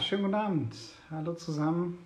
Schönen 0.00 0.22
guten 0.22 0.34
Abend. 0.34 0.76
Hallo 1.10 1.34
zusammen. 1.34 1.98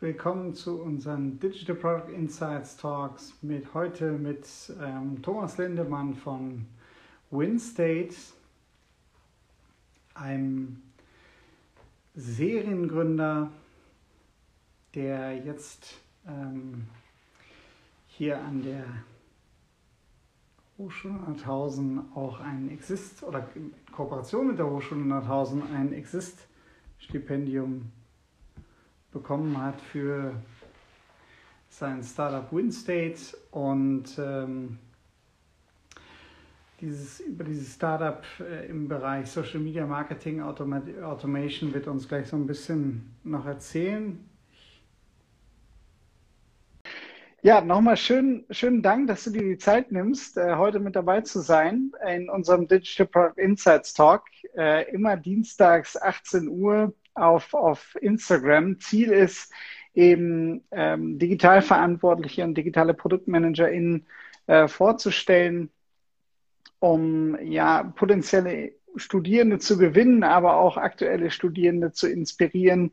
Willkommen 0.00 0.54
zu 0.54 0.80
unseren 0.80 1.38
Digital 1.38 1.76
Product 1.76 2.14
Insights 2.14 2.78
Talks 2.78 3.34
mit 3.42 3.74
heute 3.74 4.12
mit 4.12 4.46
ähm, 4.80 5.20
Thomas 5.22 5.58
Lindemann 5.58 6.14
von 6.14 6.66
WinState, 7.30 8.14
einem 10.14 10.82
Seriengründer, 12.14 13.50
der 14.94 15.36
jetzt 15.36 16.00
ähm, 16.26 16.86
hier 18.06 18.40
an 18.40 18.62
der 18.62 18.84
Hochschule 20.78 21.14
Nordhausen 21.14 22.12
auch 22.14 22.40
ein 22.40 22.70
Exist 22.70 23.22
oder 23.22 23.46
Kooperation 23.92 24.48
mit 24.48 24.58
der 24.58 24.68
Hochschule 24.68 25.02
Nordhausen 25.02 25.62
ein 25.74 25.92
Exist-Stipendium 25.92 27.92
bekommen 29.12 29.62
hat 29.62 29.80
für 29.80 30.34
sein 31.68 32.02
Startup 32.02 32.50
WinState 32.50 33.36
und 33.50 34.04
ähm, 34.18 34.78
dieses, 36.80 37.20
über 37.20 37.44
dieses 37.44 37.74
Startup 37.74 38.24
äh, 38.40 38.66
im 38.66 38.88
Bereich 38.88 39.30
Social 39.30 39.60
Media 39.60 39.86
Marketing 39.86 40.40
Automa 40.40 40.82
Automation 41.02 41.72
wird 41.72 41.86
uns 41.86 42.08
gleich 42.08 42.28
so 42.28 42.36
ein 42.36 42.46
bisschen 42.46 43.14
noch 43.22 43.46
erzählen. 43.46 44.18
Ja, 47.44 47.60
nochmal 47.60 47.96
schön, 47.96 48.46
schönen 48.50 48.82
Dank, 48.82 49.08
dass 49.08 49.24
du 49.24 49.30
dir 49.30 49.42
die 49.42 49.58
Zeit 49.58 49.90
nimmst, 49.90 50.36
äh, 50.36 50.54
heute 50.54 50.78
mit 50.78 50.94
dabei 50.94 51.22
zu 51.22 51.40
sein 51.40 51.90
in 52.08 52.30
unserem 52.30 52.68
Digital 52.68 53.06
Product 53.06 53.42
Insights 53.42 53.94
Talk. 53.94 54.26
Äh, 54.56 54.88
immer 54.92 55.16
dienstags 55.16 56.00
18 56.00 56.46
Uhr 56.48 56.94
auf, 57.14 57.52
auf 57.52 57.96
Instagram. 58.00 58.78
Ziel 58.78 59.10
ist 59.10 59.52
eben 59.92 60.62
ähm, 60.70 61.18
Digitalverantwortliche 61.18 62.44
und 62.44 62.54
digitale 62.54 62.94
ProduktmanagerInnen 62.94 64.06
äh, 64.46 64.68
vorzustellen, 64.68 65.70
um 66.78 67.36
ja 67.42 67.82
potenzielle 67.82 68.74
Studierende 68.94 69.58
zu 69.58 69.78
gewinnen, 69.78 70.22
aber 70.22 70.58
auch 70.58 70.76
aktuelle 70.76 71.32
Studierende 71.32 71.90
zu 71.90 72.08
inspirieren 72.08 72.92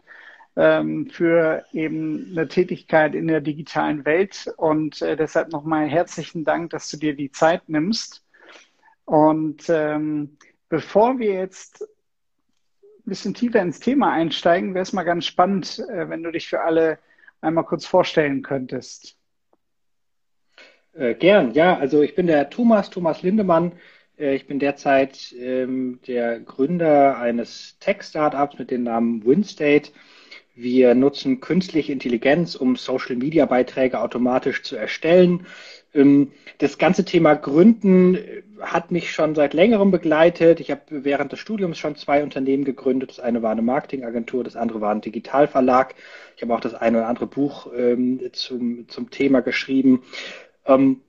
für 0.56 1.64
eben 1.72 2.32
eine 2.32 2.48
Tätigkeit 2.48 3.16
in 3.16 3.28
der 3.28 3.40
digitalen 3.40 4.04
Welt. 4.06 4.52
Und 4.58 5.02
äh, 5.02 5.16
deshalb 5.16 5.52
nochmal 5.52 5.88
herzlichen 5.88 6.44
Dank, 6.44 6.72
dass 6.72 6.90
du 6.90 6.98
dir 6.98 7.16
die 7.16 7.32
Zeit 7.32 7.70
nimmst. 7.70 8.26
Und 9.06 9.70
ähm, 9.70 10.38
bevor 10.68 11.18
wir 11.18 11.34
jetzt 11.34 11.82
ein 11.82 13.06
bisschen 13.06 13.34
tiefer 13.34 13.62
ins 13.62 13.80
Thema 13.80 14.12
einsteigen, 14.12 14.74
wäre 14.74 14.84
es 14.84 14.94
mal 14.94 15.04
ganz 15.04 15.26
spannend, 15.26 15.80
äh, 15.90 16.10
wenn 16.10 16.24
du 16.24 16.32
dich 16.32 16.48
für 16.48 16.62
alle 16.62 17.00
einmal 17.42 17.64
kurz 17.64 17.86
vorstellen 17.86 18.42
könntest. 18.42 19.18
Äh, 20.94 21.16
gern, 21.16 21.54
ja. 21.54 21.78
Also 21.78 22.02
ich 22.02 22.16
bin 22.16 22.28
der 22.28 22.50
Thomas, 22.50 22.90
Thomas 22.90 23.22
Lindemann. 23.22 23.74
Äh, 24.18 24.36
ich 24.36 24.48
bin 24.48 24.60
derzeit 24.60 25.34
ähm, 25.38 26.00
der 26.06 26.40
Gründer 26.40 27.18
eines 27.18 27.78
Tech-Startups 27.80 28.60
mit 28.60 28.72
dem 28.72 28.84
Namen 28.84 29.26
WinState. 29.26 29.92
Wir 30.62 30.94
nutzen 30.94 31.40
künstliche 31.40 31.94
Intelligenz, 31.94 32.56
um 32.56 32.76
Social-Media-Beiträge 32.76 34.02
automatisch 34.02 34.62
zu 34.64 34.76
erstellen. 34.76 35.46
Ähm, 35.94 36.34
das 36.58 36.78
ganze 36.78 37.06
Thema 37.06 37.36
Gründen 37.36 38.16
äh, 38.16 38.42
hat 38.60 38.92
mich 38.92 39.14
schon 39.14 39.36
seit 39.36 39.54
längerem 39.54 39.90
begleitet. 39.90 40.60
Ich 40.60 40.70
habe 40.70 40.82
während 40.90 41.32
des 41.32 41.40
Studiums 41.40 41.78
schon 41.78 41.96
zwei 41.96 42.24
Unternehmen 42.24 42.66
gegründet. 42.66 43.12
Das 43.12 43.20
eine 43.22 43.42
war 43.42 43.52
eine 43.52 43.62
Marketingagentur, 43.62 44.44
das 44.44 44.58
andere 44.58 44.82
war 44.82 44.92
ein 44.92 45.00
Digitalverlag. 45.02 45.96
Ich 46.36 46.42
habe 46.42 46.54
auch 46.54 46.60
das 46.60 46.74
eine 46.74 46.98
oder 46.98 47.08
andere 47.08 47.28
Buch 47.28 47.68
ähm, 47.74 48.20
zum, 48.34 48.90
zum 48.90 49.12
Thema 49.12 49.42
geschrieben. 49.42 50.04
Ähm, 50.66 51.00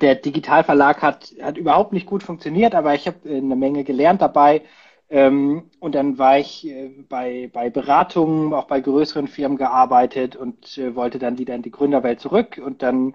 der 0.00 0.14
Digitalverlag 0.14 1.02
hat, 1.02 1.34
hat 1.42 1.58
überhaupt 1.58 1.92
nicht 1.92 2.06
gut 2.06 2.22
funktioniert, 2.22 2.76
aber 2.76 2.94
ich 2.94 3.08
habe 3.08 3.28
äh, 3.28 3.38
eine 3.38 3.56
Menge 3.56 3.82
gelernt 3.82 4.22
dabei. 4.22 4.62
Ähm, 5.10 5.64
und 5.80 5.96
dann 5.96 6.18
war 6.18 6.38
ich 6.38 6.66
äh, 6.68 6.88
bei, 7.08 7.50
bei 7.52 7.68
Beratungen, 7.68 8.54
auch 8.54 8.66
bei 8.66 8.80
größeren 8.80 9.26
Firmen 9.26 9.58
gearbeitet 9.58 10.36
und 10.36 10.78
äh, 10.78 10.94
wollte 10.94 11.18
dann 11.18 11.36
wieder 11.38 11.56
in 11.56 11.62
die 11.62 11.72
Gründerwelt 11.72 12.20
zurück. 12.20 12.60
Und 12.64 12.82
dann 12.82 13.14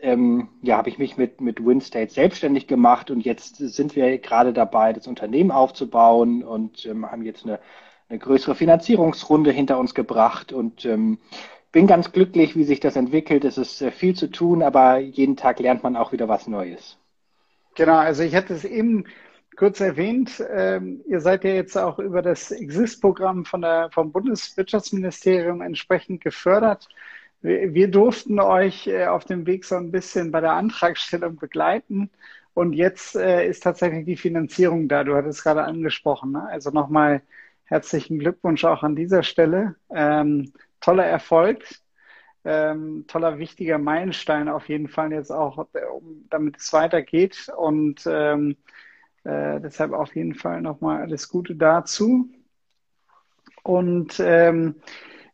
ähm, 0.00 0.48
ja, 0.62 0.76
habe 0.76 0.88
ich 0.88 0.98
mich 0.98 1.16
mit, 1.16 1.40
mit 1.40 1.64
WinState 1.64 2.12
selbstständig 2.12 2.68
gemacht 2.68 3.10
und 3.10 3.20
jetzt 3.20 3.56
sind 3.56 3.96
wir 3.96 4.18
gerade 4.18 4.52
dabei, 4.52 4.92
das 4.92 5.08
Unternehmen 5.08 5.50
aufzubauen 5.50 6.44
und 6.44 6.86
ähm, 6.86 7.10
haben 7.10 7.22
jetzt 7.22 7.44
eine, 7.44 7.58
eine 8.08 8.20
größere 8.20 8.54
Finanzierungsrunde 8.54 9.50
hinter 9.50 9.78
uns 9.78 9.94
gebracht 9.94 10.52
und 10.52 10.84
ähm, 10.84 11.18
bin 11.72 11.88
ganz 11.88 12.12
glücklich, 12.12 12.54
wie 12.54 12.64
sich 12.64 12.78
das 12.78 12.94
entwickelt. 12.94 13.44
Es 13.44 13.58
ist 13.58 13.82
viel 13.96 14.14
zu 14.14 14.30
tun, 14.30 14.62
aber 14.62 14.98
jeden 14.98 15.36
Tag 15.36 15.58
lernt 15.58 15.82
man 15.82 15.96
auch 15.96 16.12
wieder 16.12 16.28
was 16.28 16.46
Neues. 16.46 16.96
Genau, 17.74 17.96
also 17.96 18.22
ich 18.22 18.36
hatte 18.36 18.54
es 18.54 18.64
eben 18.64 19.06
kurz 19.56 19.80
erwähnt, 19.80 20.42
ähm, 20.50 21.02
ihr 21.06 21.20
seid 21.20 21.44
ja 21.44 21.50
jetzt 21.52 21.76
auch 21.76 21.98
über 21.98 22.22
das 22.22 22.50
Exist-Programm 22.50 23.44
vom 23.44 24.12
Bundeswirtschaftsministerium 24.12 25.60
entsprechend 25.60 26.22
gefördert. 26.22 26.88
Wir, 27.40 27.74
wir 27.74 27.90
durften 27.90 28.40
euch 28.40 28.86
äh, 28.86 29.06
auf 29.06 29.24
dem 29.24 29.46
Weg 29.46 29.64
so 29.64 29.76
ein 29.76 29.90
bisschen 29.90 30.30
bei 30.30 30.40
der 30.40 30.52
Antragstellung 30.52 31.36
begleiten. 31.36 32.10
Und 32.54 32.72
jetzt 32.72 33.16
äh, 33.16 33.46
ist 33.48 33.62
tatsächlich 33.62 34.06
die 34.06 34.16
Finanzierung 34.16 34.88
da. 34.88 35.04
Du 35.04 35.14
hattest 35.16 35.42
gerade 35.42 35.64
angesprochen. 35.64 36.32
Ne? 36.32 36.48
Also 36.48 36.70
nochmal 36.70 37.22
herzlichen 37.64 38.18
Glückwunsch 38.18 38.64
auch 38.64 38.82
an 38.82 38.96
dieser 38.96 39.22
Stelle. 39.22 39.76
Ähm, 39.90 40.52
toller 40.80 41.06
Erfolg, 41.06 41.64
ähm, 42.44 43.06
toller 43.08 43.38
wichtiger 43.38 43.78
Meilenstein 43.78 44.48
auf 44.48 44.68
jeden 44.68 44.88
Fall 44.88 45.12
jetzt 45.12 45.30
auch, 45.30 45.66
damit 46.30 46.58
es 46.58 46.72
weitergeht 46.72 47.50
und 47.56 48.02
ähm, 48.06 48.56
äh, 49.24 49.60
deshalb 49.60 49.92
auf 49.92 50.14
jeden 50.14 50.34
Fall 50.34 50.62
nochmal 50.62 51.02
alles 51.02 51.28
Gute 51.28 51.56
dazu. 51.56 52.28
Und 53.62 54.20
ähm, 54.20 54.76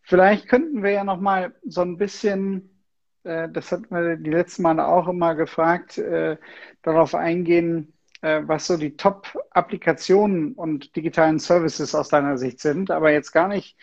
vielleicht 0.02 0.48
könnten 0.48 0.82
wir 0.82 0.90
ja 0.90 1.04
nochmal 1.04 1.54
so 1.64 1.82
ein 1.82 1.96
bisschen, 1.96 2.82
äh, 3.24 3.48
das 3.48 3.72
hatten 3.72 3.90
wir 3.90 4.16
die 4.16 4.30
letzten 4.30 4.62
Male 4.62 4.86
auch 4.86 5.08
immer 5.08 5.34
gefragt, 5.34 5.98
äh, 5.98 6.36
darauf 6.82 7.14
eingehen, 7.14 7.92
äh, 8.22 8.42
was 8.44 8.68
so 8.68 8.76
die 8.76 8.96
Top-Applikationen 8.96 10.52
und 10.52 10.94
digitalen 10.94 11.40
Services 11.40 11.94
aus 11.94 12.08
deiner 12.08 12.38
Sicht 12.38 12.60
sind, 12.60 12.90
aber 12.90 13.10
jetzt 13.10 13.32
gar 13.32 13.48
nicht 13.48 13.76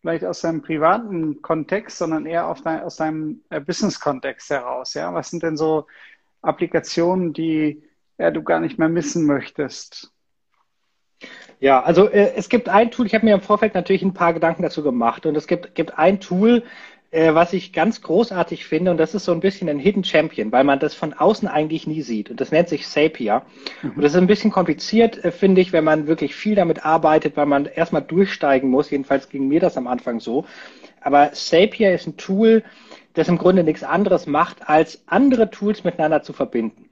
vielleicht 0.00 0.24
aus 0.24 0.42
deinem 0.42 0.62
privaten 0.62 1.42
Kontext, 1.42 1.98
sondern 1.98 2.26
eher 2.26 2.54
dein, 2.62 2.82
aus 2.82 2.96
deinem 2.96 3.42
äh, 3.50 3.60
Business-Kontext 3.60 4.50
heraus. 4.50 4.94
Ja? 4.94 5.12
Was 5.12 5.30
sind 5.30 5.42
denn 5.42 5.56
so 5.56 5.86
Applikationen, 6.42 7.32
die 7.32 7.82
ja, 8.18 8.30
du 8.30 8.42
gar 8.42 8.60
nicht 8.60 8.78
mehr 8.78 8.88
missen 8.88 9.24
möchtest? 9.24 10.12
Ja, 11.60 11.82
also 11.82 12.08
äh, 12.08 12.34
es 12.36 12.48
gibt 12.48 12.68
ein 12.68 12.90
Tool, 12.90 13.06
ich 13.06 13.14
habe 13.14 13.24
mir 13.24 13.34
im 13.34 13.40
Vorfeld 13.40 13.74
natürlich 13.74 14.02
ein 14.02 14.14
paar 14.14 14.32
Gedanken 14.32 14.62
dazu 14.62 14.82
gemacht 14.82 15.26
und 15.26 15.36
es 15.36 15.46
gibt, 15.46 15.74
gibt 15.74 15.98
ein 15.98 16.20
Tool, 16.20 16.62
äh, 17.10 17.34
was 17.34 17.52
ich 17.52 17.72
ganz 17.72 18.02
großartig 18.02 18.66
finde, 18.66 18.90
und 18.90 18.98
das 18.98 19.14
ist 19.14 19.24
so 19.24 19.32
ein 19.32 19.40
bisschen 19.40 19.68
ein 19.68 19.78
Hidden 19.78 20.04
Champion, 20.04 20.52
weil 20.52 20.64
man 20.64 20.78
das 20.78 20.94
von 20.94 21.14
außen 21.14 21.48
eigentlich 21.48 21.86
nie 21.86 22.02
sieht. 22.02 22.30
Und 22.30 22.40
das 22.40 22.52
nennt 22.52 22.68
sich 22.68 22.86
Zapier. 22.86 23.42
Mhm. 23.82 23.92
Und 23.92 24.02
das 24.02 24.12
ist 24.12 24.18
ein 24.18 24.26
bisschen 24.26 24.50
kompliziert, 24.50 25.24
äh, 25.24 25.32
finde 25.32 25.60
ich, 25.60 25.72
wenn 25.72 25.84
man 25.84 26.06
wirklich 26.06 26.34
viel 26.34 26.54
damit 26.54 26.84
arbeitet, 26.84 27.36
weil 27.36 27.46
man 27.46 27.64
erstmal 27.64 28.02
durchsteigen 28.02 28.68
muss. 28.68 28.90
Jedenfalls 28.90 29.28
ging 29.30 29.48
mir 29.48 29.60
das 29.60 29.76
am 29.76 29.86
Anfang 29.86 30.20
so. 30.20 30.44
Aber 31.00 31.32
Zapier 31.32 31.94
ist 31.94 32.06
ein 32.06 32.16
Tool, 32.18 32.62
das 33.14 33.28
im 33.28 33.38
Grunde 33.38 33.64
nichts 33.64 33.82
anderes 33.82 34.26
macht, 34.26 34.68
als 34.68 35.02
andere 35.06 35.50
Tools 35.50 35.84
miteinander 35.84 36.22
zu 36.22 36.32
verbinden. 36.32 36.87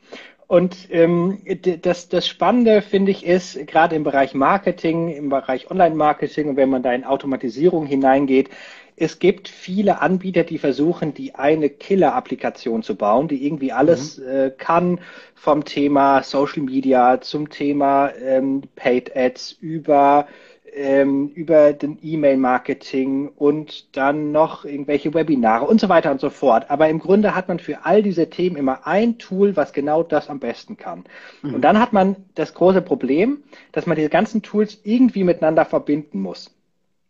Und 0.49 0.89
ähm, 0.91 1.39
das, 1.83 2.09
das 2.09 2.29
Spannende, 2.29 2.81
finde 2.81 3.11
ich, 3.11 3.27
ist, 3.27 3.67
gerade 3.67 3.97
im 3.97 4.05
Bereich 4.05 4.33
Marketing, 4.33 5.09
im 5.09 5.29
Bereich 5.29 5.71
Online-Marketing 5.71 6.51
und 6.51 6.57
wenn 6.57 6.71
man 6.71 6.83
da 6.83 6.93
in 6.93 7.05
Automatisierung 7.05 7.85
hineingeht, 7.87 8.51
es 8.99 9.19
gibt 9.19 9.49
viele 9.49 10.01
Anbieter, 10.01 10.43
die 10.45 10.59
versuchen, 10.59 11.13
die 11.13 11.35
eine 11.35 11.69
Killer-Applikation 11.69 12.83
zu 12.83 12.95
bauen, 12.95 13.29
die 13.29 13.45
irgendwie 13.45 13.73
alles 13.73 14.19
mhm. 14.19 14.29
äh, 14.29 14.51
kann, 14.51 15.01
vom 15.35 15.65
Thema 15.65 16.23
Social 16.23 16.63
Media 16.63 17.21
zum 17.21 17.51
Thema 17.51 18.11
ähm, 18.15 18.63
Paid 18.75 19.15
Ads 19.15 19.59
über 19.61 20.29
ähm, 20.77 21.29
über 21.35 21.73
den 21.73 21.99
E-Mail-Marketing 22.03 23.31
und 23.35 23.97
dann 23.97 24.31
noch 24.31 24.67
irgendwelche 24.67 25.15
Webinare 25.15 25.65
und 25.65 25.81
so 25.81 25.89
weiter 25.89 26.11
und 26.11 26.21
so 26.21 26.29
fort. 26.29 26.71
Aber 26.71 26.89
im 26.91 26.99
Grunde 26.99 27.35
hat 27.35 27.49
man 27.49 27.59
für 27.59 27.87
all 27.87 28.03
diese 28.03 28.29
Themen 28.29 28.57
immer 28.57 28.87
ein 28.87 29.17
Tool, 29.19 29.57
was 29.57 29.73
genau 29.73 30.03
das 30.03 30.29
am 30.29 30.39
besten 30.39 30.77
kann. 30.77 31.05
Mhm. 31.43 31.55
Und 31.55 31.63
dann 31.63 31.81
hat 31.81 31.95
man 31.95 32.17
das 32.35 32.53
große 32.53 32.83
Problem, 32.83 33.43
dass 33.73 33.87
man 33.87 33.97
diese 33.97 34.11
ganzen 34.11 34.43
Tools 34.43 34.79
irgendwie 34.85 35.25
miteinander 35.25 35.65
verbinden 35.65 36.21
muss. 36.21 36.55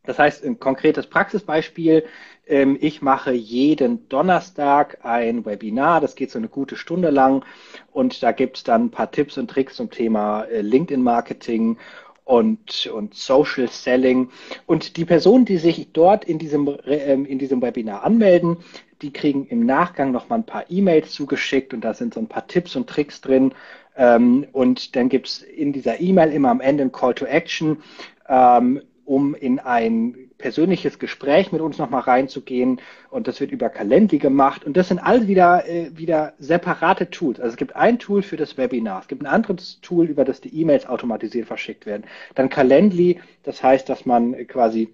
Das 0.04 0.20
heißt, 0.20 0.44
ein 0.44 0.60
konkretes 0.60 1.08
Praxisbeispiel, 1.08 2.04
ähm, 2.46 2.78
ich 2.80 3.02
mache 3.02 3.32
jeden 3.32 4.08
Donnerstag 4.08 4.98
ein 5.02 5.44
Webinar, 5.44 6.00
das 6.00 6.14
geht 6.14 6.30
so 6.30 6.38
eine 6.38 6.48
gute 6.48 6.76
Stunde 6.76 7.10
lang 7.10 7.44
und 7.92 8.22
da 8.22 8.30
gibt 8.30 8.58
es 8.58 8.62
dann 8.62 8.84
ein 8.84 8.90
paar 8.90 9.10
Tipps 9.10 9.36
und 9.36 9.50
Tricks 9.50 9.74
zum 9.74 9.90
Thema 9.90 10.44
äh, 10.44 10.60
LinkedIn-Marketing 10.60 11.78
und, 12.26 12.88
und 12.88 13.14
Social 13.14 13.68
Selling. 13.68 14.28
Und 14.66 14.96
die 14.98 15.04
Personen, 15.06 15.46
die 15.46 15.56
sich 15.56 15.88
dort 15.92 16.24
in 16.24 16.38
diesem, 16.38 16.76
ähm, 16.84 17.24
in 17.24 17.38
diesem 17.38 17.62
Webinar 17.62 18.04
anmelden, 18.04 18.58
die 19.00 19.12
kriegen 19.12 19.46
im 19.46 19.64
Nachgang 19.64 20.10
noch 20.10 20.28
mal 20.28 20.36
ein 20.36 20.46
paar 20.46 20.64
E-Mails 20.68 21.12
zugeschickt 21.12 21.72
und 21.72 21.82
da 21.82 21.94
sind 21.94 22.14
so 22.14 22.20
ein 22.20 22.26
paar 22.26 22.46
Tipps 22.48 22.74
und 22.76 22.88
Tricks 22.88 23.20
drin. 23.20 23.54
Ähm, 23.96 24.46
und 24.52 24.96
dann 24.96 25.08
gibt's 25.08 25.40
in 25.40 25.72
dieser 25.72 26.00
E-Mail 26.00 26.32
immer 26.32 26.50
am 26.50 26.60
Ende 26.60 26.84
ein 26.84 26.92
Call 26.92 27.14
to 27.14 27.24
Action, 27.26 27.78
ähm, 28.28 28.82
um 29.04 29.36
in 29.36 29.60
ein 29.60 30.25
persönliches 30.38 30.98
Gespräch 30.98 31.52
mit 31.52 31.60
uns 31.60 31.78
nochmal 31.78 32.02
reinzugehen. 32.02 32.80
Und 33.10 33.28
das 33.28 33.40
wird 33.40 33.50
über 33.52 33.68
Calendly 33.68 34.18
gemacht. 34.18 34.64
Und 34.64 34.76
das 34.76 34.88
sind 34.88 34.98
all 34.98 35.28
wieder, 35.28 35.68
äh, 35.68 35.90
wieder 35.96 36.34
separate 36.38 37.10
Tools. 37.10 37.40
Also 37.40 37.52
es 37.52 37.56
gibt 37.56 37.76
ein 37.76 37.98
Tool 37.98 38.22
für 38.22 38.36
das 38.36 38.56
Webinar. 38.56 39.00
Es 39.00 39.08
gibt 39.08 39.22
ein 39.22 39.26
anderes 39.26 39.80
Tool, 39.80 40.06
über 40.06 40.24
das 40.24 40.40
die 40.40 40.54
E-Mails 40.60 40.86
automatisiert 40.86 41.46
verschickt 41.46 41.86
werden. 41.86 42.04
Dann 42.34 42.48
Calendly, 42.48 43.20
das 43.42 43.62
heißt, 43.62 43.88
dass 43.88 44.06
man 44.06 44.46
quasi 44.46 44.92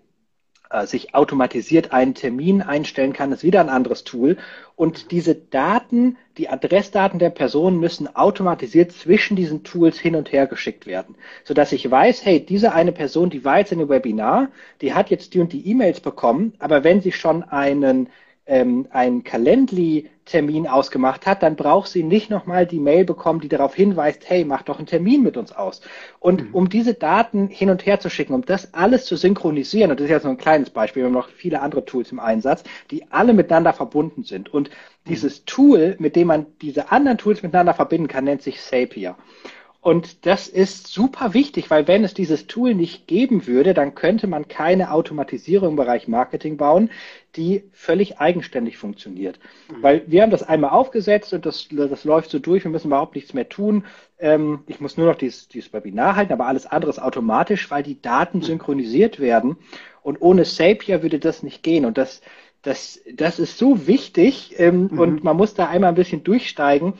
äh, 0.72 0.86
sich 0.86 1.14
automatisiert 1.14 1.92
einen 1.92 2.14
Termin 2.14 2.62
einstellen 2.62 3.12
kann, 3.12 3.32
ist 3.32 3.44
wieder 3.44 3.60
ein 3.60 3.69
anderes 3.69 4.04
Tool. 4.04 4.38
Und 4.74 5.10
diese 5.10 5.34
Daten, 5.34 6.16
die 6.38 6.48
Adressdaten 6.48 7.19
der 7.19 7.30
Person 7.30 7.78
müssen 7.78 8.14
automatisiert 8.16 8.92
zwischen 8.92 9.36
diesen 9.36 9.64
Tools 9.64 9.98
hin 9.98 10.16
und 10.16 10.32
her 10.32 10.46
geschickt 10.46 10.86
werden, 10.86 11.14
sodass 11.44 11.72
ich 11.72 11.90
weiß, 11.90 12.24
hey, 12.24 12.44
diese 12.44 12.72
eine 12.72 12.92
Person, 12.92 13.30
die 13.30 13.44
war 13.44 13.58
jetzt 13.58 13.72
in 13.72 13.80
einem 13.80 13.90
Webinar, 13.90 14.48
die 14.80 14.94
hat 14.94 15.10
jetzt 15.10 15.34
die 15.34 15.40
und 15.40 15.52
die 15.52 15.69
E-Mails 15.69 16.00
bekommen, 16.00 16.54
aber 16.58 16.84
wenn 16.84 17.02
sie 17.02 17.12
schon 17.12 17.42
einen 17.42 18.08
ähm, 18.47 18.89
einen 18.91 19.23
Calendly-Termin 19.23 20.67
ausgemacht 20.67 21.27
hat, 21.27 21.43
dann 21.43 21.55
braucht 21.55 21.89
sie 21.89 22.03
nicht 22.03 22.29
nochmal 22.29 22.67
die 22.67 22.81
Mail 22.81 23.05
bekommen, 23.05 23.41
die 23.41 23.49
darauf 23.49 23.75
hinweist, 23.75 24.29
hey, 24.29 24.44
mach 24.44 24.62
doch 24.62 24.79
einen 24.79 24.87
Termin 24.87 25.23
mit 25.23 25.37
uns 25.37 25.53
aus. 25.53 25.81
Und 26.19 26.49
mhm. 26.49 26.55
um 26.55 26.69
diese 26.69 26.94
Daten 26.94 27.47
hin 27.49 27.71
und 27.71 27.87
her 27.87 28.00
zu 28.00 28.11
schicken, 28.11 28.35
um 28.35 28.44
das 28.44 28.75
alles 28.75 29.05
zu 29.05 29.17
synchronisieren, 29.17 29.91
und 29.91 30.00
das 30.00 30.06
ist 30.06 30.11
jetzt 30.11 30.25
nur 30.25 30.33
ein 30.33 30.39
kleines 30.39 30.71
Beispiel, 30.71 31.03
wir 31.03 31.06
haben 31.06 31.15
noch 31.15 31.29
viele 31.29 31.61
andere 31.61 31.85
Tools 31.85 32.11
im 32.11 32.19
Einsatz, 32.19 32.65
die 32.91 33.11
alle 33.12 33.33
miteinander 33.33 33.73
verbunden 33.73 34.25
sind. 34.25 34.53
Und 34.53 34.71
mhm. 34.71 34.75
dieses 35.09 35.44
Tool, 35.44 35.97
mit 35.99 36.17
dem 36.17 36.27
man 36.27 36.47
diese 36.61 36.91
anderen 36.91 37.19
Tools 37.19 37.43
miteinander 37.43 37.75
verbinden 37.75 38.09
kann, 38.09 38.25
nennt 38.25 38.43
sich 38.43 38.61
Zapier. 38.61 39.17
Und 39.82 40.26
das 40.26 40.46
ist 40.46 40.87
super 40.87 41.34
wichtig, 41.34 41.69
weil 41.69 41.88
wenn 41.88 42.05
es 42.05 42.14
dieses 42.14 42.46
Tool 42.46 42.73
nicht 42.73 43.08
geben 43.08 43.49
würde, 43.49 43.75
dann 43.75 43.96
könnte 43.96 44.29
man 44.29 44.46
keine 44.46 44.93
Automatisierung 44.93 45.70
im 45.70 45.76
Bereich 45.76 46.06
Marketing 46.06 46.56
bauen, 46.56 46.88
die 47.34 47.64
völlig 47.73 48.20
eigenständig 48.20 48.79
funktioniert. 48.79 49.40
Mhm. 49.69 49.82
Weil 49.82 50.02
wir 50.06 50.23
haben 50.23 50.31
das 50.31 50.44
einmal 50.44 50.70
aufgesetzt 50.70 51.32
und 51.32 51.46
das, 51.46 51.67
das 51.73 52.05
läuft 52.05 52.31
so 52.31 52.38
durch, 52.38 52.62
wir 52.62 52.70
müssen 52.70 52.87
überhaupt 52.87 53.17
nichts 53.17 53.34
mehr 53.34 53.49
tun. 53.49 53.84
Ähm, 54.20 54.61
ich 54.69 54.79
muss 54.79 54.96
nur 54.96 55.08
noch 55.08 55.17
dieses, 55.17 55.49
dieses 55.49 55.73
Webinar 55.73 56.14
halten, 56.14 56.32
aber 56.32 56.46
alles 56.46 56.67
andere 56.67 56.90
ist 56.90 57.02
automatisch, 57.02 57.69
weil 57.73 57.82
die 57.82 58.00
Daten 58.00 58.38
mhm. 58.38 58.43
synchronisiert 58.43 59.19
werden. 59.19 59.56
Und 60.05 60.23
ohne 60.23 60.44
Zapier 60.44 61.02
würde 61.02 61.19
das 61.19 61.43
nicht 61.43 61.64
gehen. 61.64 61.87
Und 61.87 61.99
das, 61.99 62.23
das, 62.62 63.00
das 63.12 63.40
ist 63.40 63.58
so 63.58 63.88
wichtig 63.88 64.55
ähm, 64.58 64.90
mhm. 64.93 64.99
und 65.00 65.25
man 65.25 65.37
muss 65.37 65.55
da 65.55 65.67
einmal 65.67 65.88
ein 65.88 65.96
bisschen 65.96 66.23
durchsteigen 66.23 66.94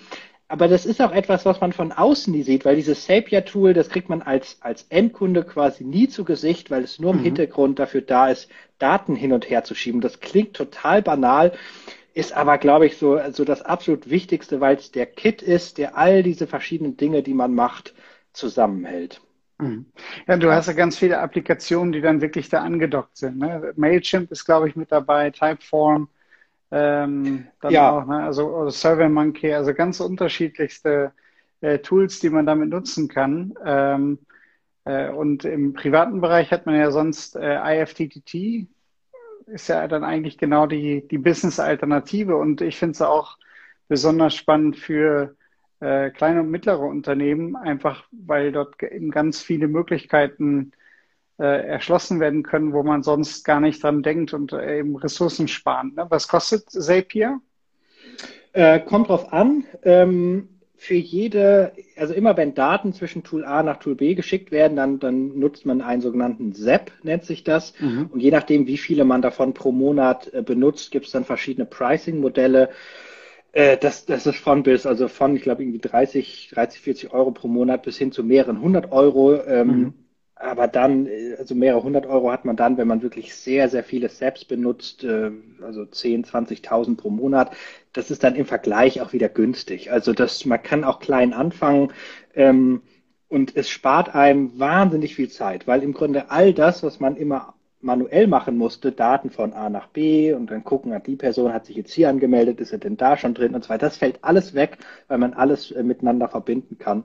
aber 0.53 0.69
das 0.69 0.85
ist 0.85 1.01
auch 1.01 1.13
etwas, 1.13 1.47
was 1.47 1.63
man 1.63 1.73
von 1.73 1.93
außen 1.93 2.31
nie 2.31 2.43
sieht, 2.43 2.67
weil 2.67 2.77
dieses 2.77 3.07
Zapier-Tool, 3.07 3.73
das 3.73 3.89
kriegt 3.89 4.11
man 4.11 4.21
als, 4.21 4.59
als 4.61 4.85
Endkunde 4.91 5.45
quasi 5.45 5.83
nie 5.83 6.09
zu 6.09 6.27
Gesicht, 6.27 6.71
weil 6.71 6.85
es 6.85 6.99
nur 6.99 7.13
im 7.13 7.21
mhm. 7.21 7.25
Hintergrund 7.25 7.79
dafür 7.79 8.03
da 8.03 8.29
ist, 8.29 8.51
Daten 8.79 9.17
hin 9.17 9.33
und 9.33 9.49
her 9.49 9.65
zu 9.65 9.75
schieben. 9.75 10.03
Das 10.03 10.21
klingt 10.21 10.53
total 10.53 11.01
banal, 11.01 11.53
ist 12.13 12.37
aber, 12.37 12.59
glaube 12.59 12.85
ich, 12.85 12.99
so, 12.99 13.19
so 13.31 13.47
das 13.47 13.63
absolut 13.63 14.11
Wichtigste, 14.11 14.61
weil 14.61 14.77
es 14.77 14.93
der 14.93 15.07
Kit 15.07 15.41
ist, 15.41 15.79
der 15.79 15.97
all 15.97 16.23
diese 16.23 16.47
verschiedenen 16.47 16.99
Dinge, 16.99 17.23
die 17.23 17.33
man 17.33 17.55
macht, 17.55 17.95
zusammenhält. 18.35 19.23
Mhm. 19.57 19.87
Ja, 20.29 20.37
du 20.37 20.53
hast 20.53 20.67
ja 20.67 20.75
ganz 20.75 20.99
viele 20.99 21.19
Applikationen, 21.21 21.93
die 21.93 22.03
dann 22.03 22.21
wirklich 22.21 22.51
da 22.51 22.61
angedockt 22.61 23.17
sind. 23.17 23.39
Ne? 23.39 23.73
Mailchimp 23.77 24.31
ist, 24.31 24.45
glaube 24.45 24.69
ich, 24.69 24.77
mit 24.77 24.93
dabei, 24.93 25.31
Typeform. 25.31 26.11
Ähm, 26.75 27.49
dann 27.61 27.73
ja. 27.73 27.91
auch, 27.91 28.07
ne? 28.07 28.23
also 28.23 28.71
SurveyMonkey, 28.71 29.53
also 29.53 29.75
ganz 29.75 30.01
unterschiedlichste 30.01 31.13
äh, 31.61 31.79
Tools, 31.81 32.19
die 32.21 32.31
man 32.31 32.47
damit 32.47 32.71
nutzen 32.71 33.09
kann. 33.09 33.53
Ähm, 33.63 34.19
äh, 34.85 35.11
und 35.11 35.45
im 35.45 35.75
privaten 35.75 36.23
Bereich 36.23 36.51
hat 36.51 36.65
man 36.65 36.77
ja 36.77 36.91
sonst 36.91 37.37
äh, 37.37 37.83
IFTTT, 37.83 38.67
ist 39.47 39.69
ja 39.69 39.87
dann 39.87 40.03
eigentlich 40.03 40.39
genau 40.39 40.67
die, 40.67 41.07
die 41.07 41.19
Business-Alternative. 41.19 42.37
Und 42.37 42.63
ich 42.63 42.79
finde 42.79 42.93
es 42.93 43.03
auch 43.03 43.37
besonders 43.89 44.35
spannend 44.35 44.79
für 44.79 45.37
äh, 45.81 46.11
kleine 46.11 46.41
und 46.41 46.51
mittlere 46.51 46.81
Unternehmen, 46.81 47.55
einfach 47.55 48.05
weil 48.13 48.51
dort 48.51 48.83
eben 48.83 49.11
ganz 49.11 49.43
viele 49.43 49.69
Möglichkeiten 49.69 50.73
äh, 51.39 51.67
erschlossen 51.67 52.21
werden 52.21 52.43
können, 52.43 52.73
wo 52.73 52.83
man 52.83 53.03
sonst 53.03 53.45
gar 53.45 53.61
nicht 53.61 53.83
dran 53.83 54.03
denkt 54.03 54.35
und 54.35 54.53
äh, 54.53 54.79
eben 54.79 54.97
Ressourcen 54.97 55.49
sparen. 55.49 55.95
Ne? 55.97 56.07
Was 56.09 56.29
kostet 56.29 56.71
Zapier? 56.71 57.41
Äh, 58.53 58.81
kommt 58.81 59.09
drauf 59.09 59.33
an. 59.33 59.65
Ähm, 59.83 60.49
für 60.83 60.95
jede, 60.95 61.73
also 61.97 62.13
immer 62.13 62.37
wenn 62.37 62.55
Daten 62.55 62.93
zwischen 62.93 63.23
Tool 63.23 63.45
A 63.45 63.63
nach 63.63 63.77
Tool 63.77 63.95
B 63.95 64.17
geschickt 64.17 64.51
werden, 64.51 64.77
dann, 64.77 64.99
dann 64.99 65.39
nutzt 65.39 65.65
man 65.65 65.81
einen 65.81 66.03
sogenannten 66.03 66.53
ZEP, 66.55 66.91
nennt 67.05 67.25
sich 67.25 67.45
das. 67.45 67.73
Mhm. 67.79 68.07
Und 68.11 68.21
je 68.21 68.33
nachdem, 68.33 68.67
wie 68.67 68.79
viele 68.79 69.05
man 69.05 69.23
davon 69.23 69.55
pro 69.55 69.71
Monat 69.71 70.35
äh, 70.35 70.43
benutzt, 70.43 70.91
gibt 70.91 71.07
es 71.07 71.13
dann 71.13 71.25
verschiedene 71.25 71.67
Pricing-Modelle. 71.67 72.71
Äh, 73.53 73.77
das, 73.77 74.07
das 74.07 74.27
ist 74.27 74.39
von 74.39 74.65
bis, 74.65 74.85
also 74.85 75.07
von, 75.07 75.37
ich 75.37 75.43
glaube, 75.43 75.63
irgendwie 75.63 75.79
30, 75.79 76.51
30, 76.53 76.81
40 76.81 77.13
Euro 77.13 77.31
pro 77.31 77.47
Monat 77.47 77.85
bis 77.85 77.97
hin 77.97 78.11
zu 78.11 78.25
mehreren 78.25 78.61
hundert 78.61 78.91
Euro. 78.91 79.41
Ähm, 79.45 79.69
mhm. 79.69 79.95
Aber 80.43 80.67
dann, 80.67 81.07
äh, 81.07 81.37
also 81.39 81.55
mehrere 81.55 81.83
hundert 81.83 82.07
Euro 82.07 82.33
hat 82.33 82.45
man 82.45 82.57
dann, 82.57 82.77
wenn 82.77 82.89
man 82.89 83.03
wirklich 83.03 83.35
sehr, 83.35 83.69
sehr 83.69 83.85
viele 83.85 84.09
Steps 84.09 84.45
benutzt, 84.45 85.05
äh, 85.05 85.31
also 85.63 85.85
10, 85.87 86.25
20.000 86.25 86.97
pro 86.97 87.11
Monat. 87.11 87.53
Das 87.93 88.11
ist 88.11 88.25
dann 88.25 88.35
im 88.35 88.47
Vergleich 88.47 89.01
auch 89.01 89.13
wieder 89.13 89.29
günstig. 89.29 89.93
Also 89.93 90.13
das, 90.13 90.45
man 90.45 90.63
kann 90.63 90.85
auch 90.85 90.99
klein 91.01 91.33
anfangen 91.33 91.93
ähm, 92.35 92.83
und 93.29 93.57
es 93.57 93.71
spart 93.71 94.15
einem 94.15 94.59
wahnsinnig 94.59 95.15
viel 95.15 95.29
Zeit, 95.31 95.67
weil 95.67 95.83
im 95.83 95.93
Grunde 95.95 96.31
all 96.31 96.53
das, 96.53 96.83
was 96.83 96.99
man 97.01 97.17
immer 97.17 97.55
manuell 97.81 98.27
machen 98.27 98.57
musste, 98.57 98.93
Daten 98.93 99.31
von 99.31 99.53
A 99.53 99.69
nach 99.71 99.89
B 99.89 100.33
und 100.33 100.51
dann 100.51 100.65
gucken, 100.65 100.93
hat 100.95 101.07
die 101.07 101.17
Person 101.17 101.53
hat 101.53 101.67
sich 101.67 101.77
jetzt 101.77 101.93
hier 101.93 102.09
angemeldet, 102.09 102.61
ist 102.61 102.73
er 102.73 102.79
denn 102.79 102.97
da 102.97 103.17
schon 103.17 103.35
drin 103.35 103.55
und 103.55 103.65
so 103.65 103.71
weiter. 103.71 103.87
Das 103.87 103.97
fällt 103.97 104.23
alles 104.25 104.55
weg, 104.55 104.79
weil 105.09 105.19
man 105.19 105.35
alles 105.35 105.71
äh, 105.73 105.83
miteinander 105.83 106.29
verbinden 106.29 106.79
kann. 106.79 107.05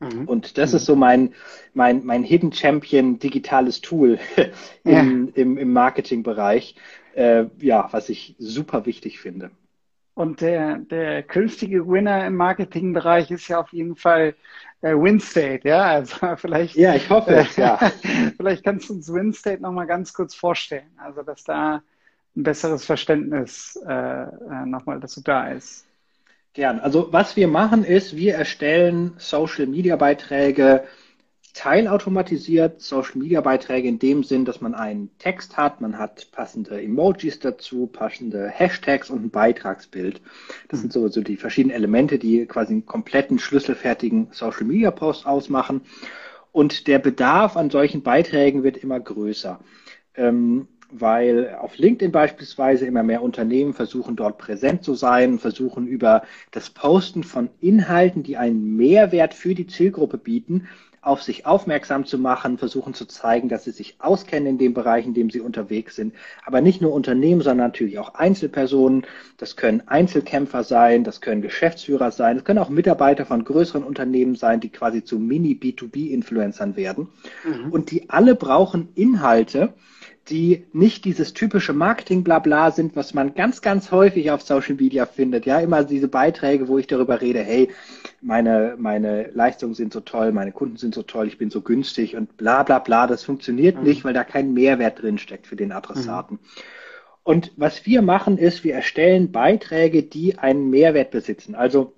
Mhm. 0.00 0.26
Und 0.26 0.58
das 0.58 0.72
mhm. 0.72 0.76
ist 0.76 0.86
so 0.86 0.96
mein, 0.96 1.34
mein, 1.74 2.04
mein 2.04 2.24
Hidden 2.24 2.52
Champion 2.52 3.18
digitales 3.18 3.80
Tool 3.80 4.18
im, 4.84 4.92
ja. 4.92 5.00
im, 5.34 5.58
im 5.58 5.72
Marketingbereich, 5.72 6.74
äh, 7.14 7.44
ja, 7.58 7.88
was 7.92 8.08
ich 8.08 8.34
super 8.38 8.86
wichtig 8.86 9.20
finde. 9.20 9.50
Und 10.14 10.40
der, 10.40 10.78
der 10.78 11.22
künftige 11.22 11.88
Winner 11.88 12.26
im 12.26 12.36
Marketingbereich 12.36 13.30
ist 13.30 13.48
ja 13.48 13.60
auf 13.60 13.72
jeden 13.72 13.96
Fall 13.96 14.34
äh, 14.80 14.94
WinState, 14.94 15.66
ja. 15.68 15.82
Also 15.82 16.16
vielleicht. 16.36 16.76
Ja, 16.76 16.94
ich 16.94 17.08
hoffe 17.08 17.34
es, 17.34 17.56
ja. 17.56 17.78
vielleicht 18.36 18.64
kannst 18.64 18.88
du 18.88 18.94
uns 18.94 19.12
WinState 19.12 19.62
nochmal 19.62 19.86
ganz 19.86 20.12
kurz 20.12 20.34
vorstellen. 20.34 20.90
Also, 20.98 21.22
dass 21.22 21.44
da 21.44 21.82
ein 22.36 22.42
besseres 22.42 22.84
Verständnis 22.84 23.78
äh, 23.86 23.92
äh 23.92 24.66
nochmal 24.66 25.00
dazu 25.00 25.22
da 25.22 25.48
ist. 25.48 25.86
Gern. 26.52 26.80
Also 26.80 27.12
was 27.12 27.36
wir 27.36 27.46
machen 27.46 27.84
ist, 27.84 28.16
wir 28.16 28.34
erstellen 28.34 29.12
Social-Media-Beiträge 29.18 30.84
teilautomatisiert. 31.54 32.80
Social-Media-Beiträge 32.80 33.86
in 33.86 33.98
dem 33.98 34.24
Sinn, 34.24 34.44
dass 34.44 34.60
man 34.60 34.74
einen 34.74 35.10
Text 35.18 35.56
hat, 35.56 35.80
man 35.80 35.98
hat 35.98 36.30
passende 36.32 36.82
Emojis 36.82 37.38
dazu, 37.38 37.86
passende 37.86 38.48
Hashtags 38.48 39.10
und 39.10 39.24
ein 39.24 39.30
Beitragsbild. 39.30 40.20
Das 40.68 40.80
sind 40.80 40.92
so, 40.92 41.06
so 41.08 41.22
die 41.22 41.36
verschiedenen 41.36 41.76
Elemente, 41.76 42.18
die 42.18 42.46
quasi 42.46 42.72
einen 42.72 42.86
kompletten 42.86 43.38
schlüsselfertigen 43.38 44.28
Social-Media-Post 44.32 45.26
ausmachen. 45.26 45.82
Und 46.52 46.88
der 46.88 46.98
Bedarf 46.98 47.56
an 47.56 47.70
solchen 47.70 48.02
Beiträgen 48.02 48.64
wird 48.64 48.76
immer 48.76 48.98
größer. 48.98 49.60
Ähm, 50.16 50.66
weil 50.92 51.56
auf 51.60 51.78
LinkedIn 51.78 52.12
beispielsweise 52.12 52.86
immer 52.86 53.02
mehr 53.02 53.22
Unternehmen 53.22 53.74
versuchen, 53.74 54.16
dort 54.16 54.38
präsent 54.38 54.84
zu 54.84 54.94
sein, 54.94 55.38
versuchen 55.38 55.86
über 55.86 56.22
das 56.50 56.70
Posten 56.70 57.24
von 57.24 57.50
Inhalten, 57.60 58.22
die 58.22 58.36
einen 58.36 58.76
Mehrwert 58.76 59.34
für 59.34 59.54
die 59.54 59.66
Zielgruppe 59.66 60.18
bieten, 60.18 60.68
auf 61.02 61.22
sich 61.22 61.46
aufmerksam 61.46 62.04
zu 62.04 62.18
machen, 62.18 62.58
versuchen 62.58 62.92
zu 62.92 63.06
zeigen, 63.06 63.48
dass 63.48 63.64
sie 63.64 63.70
sich 63.70 63.96
auskennen 64.00 64.46
in 64.46 64.58
dem 64.58 64.74
Bereich, 64.74 65.06
in 65.06 65.14
dem 65.14 65.30
sie 65.30 65.40
unterwegs 65.40 65.96
sind. 65.96 66.14
Aber 66.44 66.60
nicht 66.60 66.82
nur 66.82 66.92
Unternehmen, 66.92 67.40
sondern 67.40 67.68
natürlich 67.68 67.98
auch 67.98 68.14
Einzelpersonen. 68.14 69.06
Das 69.38 69.56
können 69.56 69.82
Einzelkämpfer 69.86 70.62
sein, 70.62 71.02
das 71.02 71.22
können 71.22 71.40
Geschäftsführer 71.40 72.10
sein, 72.10 72.36
das 72.36 72.44
können 72.44 72.58
auch 72.58 72.68
Mitarbeiter 72.68 73.24
von 73.24 73.44
größeren 73.44 73.82
Unternehmen 73.82 74.34
sein, 74.34 74.60
die 74.60 74.68
quasi 74.68 75.02
zu 75.02 75.18
Mini-B2B-Influencern 75.18 76.76
werden. 76.76 77.08
Mhm. 77.44 77.72
Und 77.72 77.90
die 77.90 78.10
alle 78.10 78.34
brauchen 78.34 78.90
Inhalte, 78.94 79.72
die 80.28 80.66
nicht 80.72 81.04
dieses 81.04 81.32
typische 81.32 81.72
Marketing-Blabla 81.72 82.70
sind, 82.70 82.94
was 82.94 83.14
man 83.14 83.34
ganz, 83.34 83.62
ganz 83.62 83.90
häufig 83.90 84.30
auf 84.30 84.42
Social 84.42 84.76
Media 84.76 85.06
findet. 85.06 85.46
Ja, 85.46 85.58
immer 85.58 85.82
diese 85.82 86.08
Beiträge, 86.08 86.68
wo 86.68 86.78
ich 86.78 86.86
darüber 86.86 87.20
rede, 87.20 87.40
hey, 87.40 87.70
meine, 88.20 88.76
meine 88.78 89.30
Leistungen 89.32 89.74
sind 89.74 89.92
so 89.92 90.00
toll, 90.00 90.32
meine 90.32 90.52
Kunden 90.52 90.76
sind 90.76 90.94
so 90.94 91.02
toll, 91.02 91.26
ich 91.26 91.38
bin 91.38 91.50
so 91.50 91.62
günstig 91.62 92.16
und 92.16 92.36
bla, 92.36 92.62
bla, 92.62 92.78
bla. 92.78 93.06
Das 93.06 93.24
funktioniert 93.24 93.78
mhm. 93.78 93.84
nicht, 93.84 94.04
weil 94.04 94.14
da 94.14 94.24
kein 94.24 94.52
Mehrwert 94.52 95.02
drin 95.02 95.18
steckt 95.18 95.46
für 95.46 95.56
den 95.56 95.72
Adressaten. 95.72 96.36
Mhm. 96.36 96.62
Und 97.22 97.52
was 97.56 97.86
wir 97.86 98.02
machen 98.02 98.38
ist, 98.38 98.64
wir 98.64 98.74
erstellen 98.74 99.32
Beiträge, 99.32 100.02
die 100.02 100.38
einen 100.38 100.70
Mehrwert 100.70 101.10
besitzen. 101.10 101.54
Also 101.54 101.94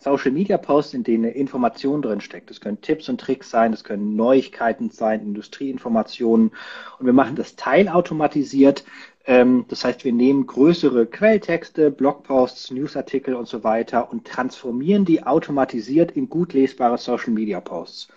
Social 0.00 0.30
Media 0.30 0.56
Posts, 0.56 0.94
in 0.94 1.04
denen 1.04 1.30
Information 1.30 2.00
drin 2.00 2.22
steckt. 2.22 2.48
Das 2.48 2.60
können 2.60 2.80
Tipps 2.80 3.08
und 3.08 3.20
Tricks 3.20 3.50
sein, 3.50 3.70
das 3.70 3.84
können 3.84 4.16
Neuigkeiten 4.16 4.90
sein, 4.90 5.20
Industrieinformationen. 5.20 6.52
Und 6.98 7.06
wir 7.06 7.12
machen 7.12 7.32
mhm. 7.32 7.36
das 7.36 7.54
teilautomatisiert. 7.56 8.84
Ähm, 9.26 9.66
das 9.68 9.84
heißt, 9.84 10.04
wir 10.04 10.14
nehmen 10.14 10.46
größere 10.46 11.04
Quelltexte, 11.04 11.90
Blogposts, 11.90 12.70
Newsartikel 12.70 13.34
und 13.34 13.46
so 13.46 13.62
weiter 13.62 14.10
und 14.10 14.26
transformieren 14.26 15.04
die 15.04 15.22
automatisiert 15.22 16.12
in 16.12 16.30
gut 16.30 16.54
lesbare 16.54 16.96
Social 16.96 17.30
Media 17.30 17.60
Posts. 17.60 18.08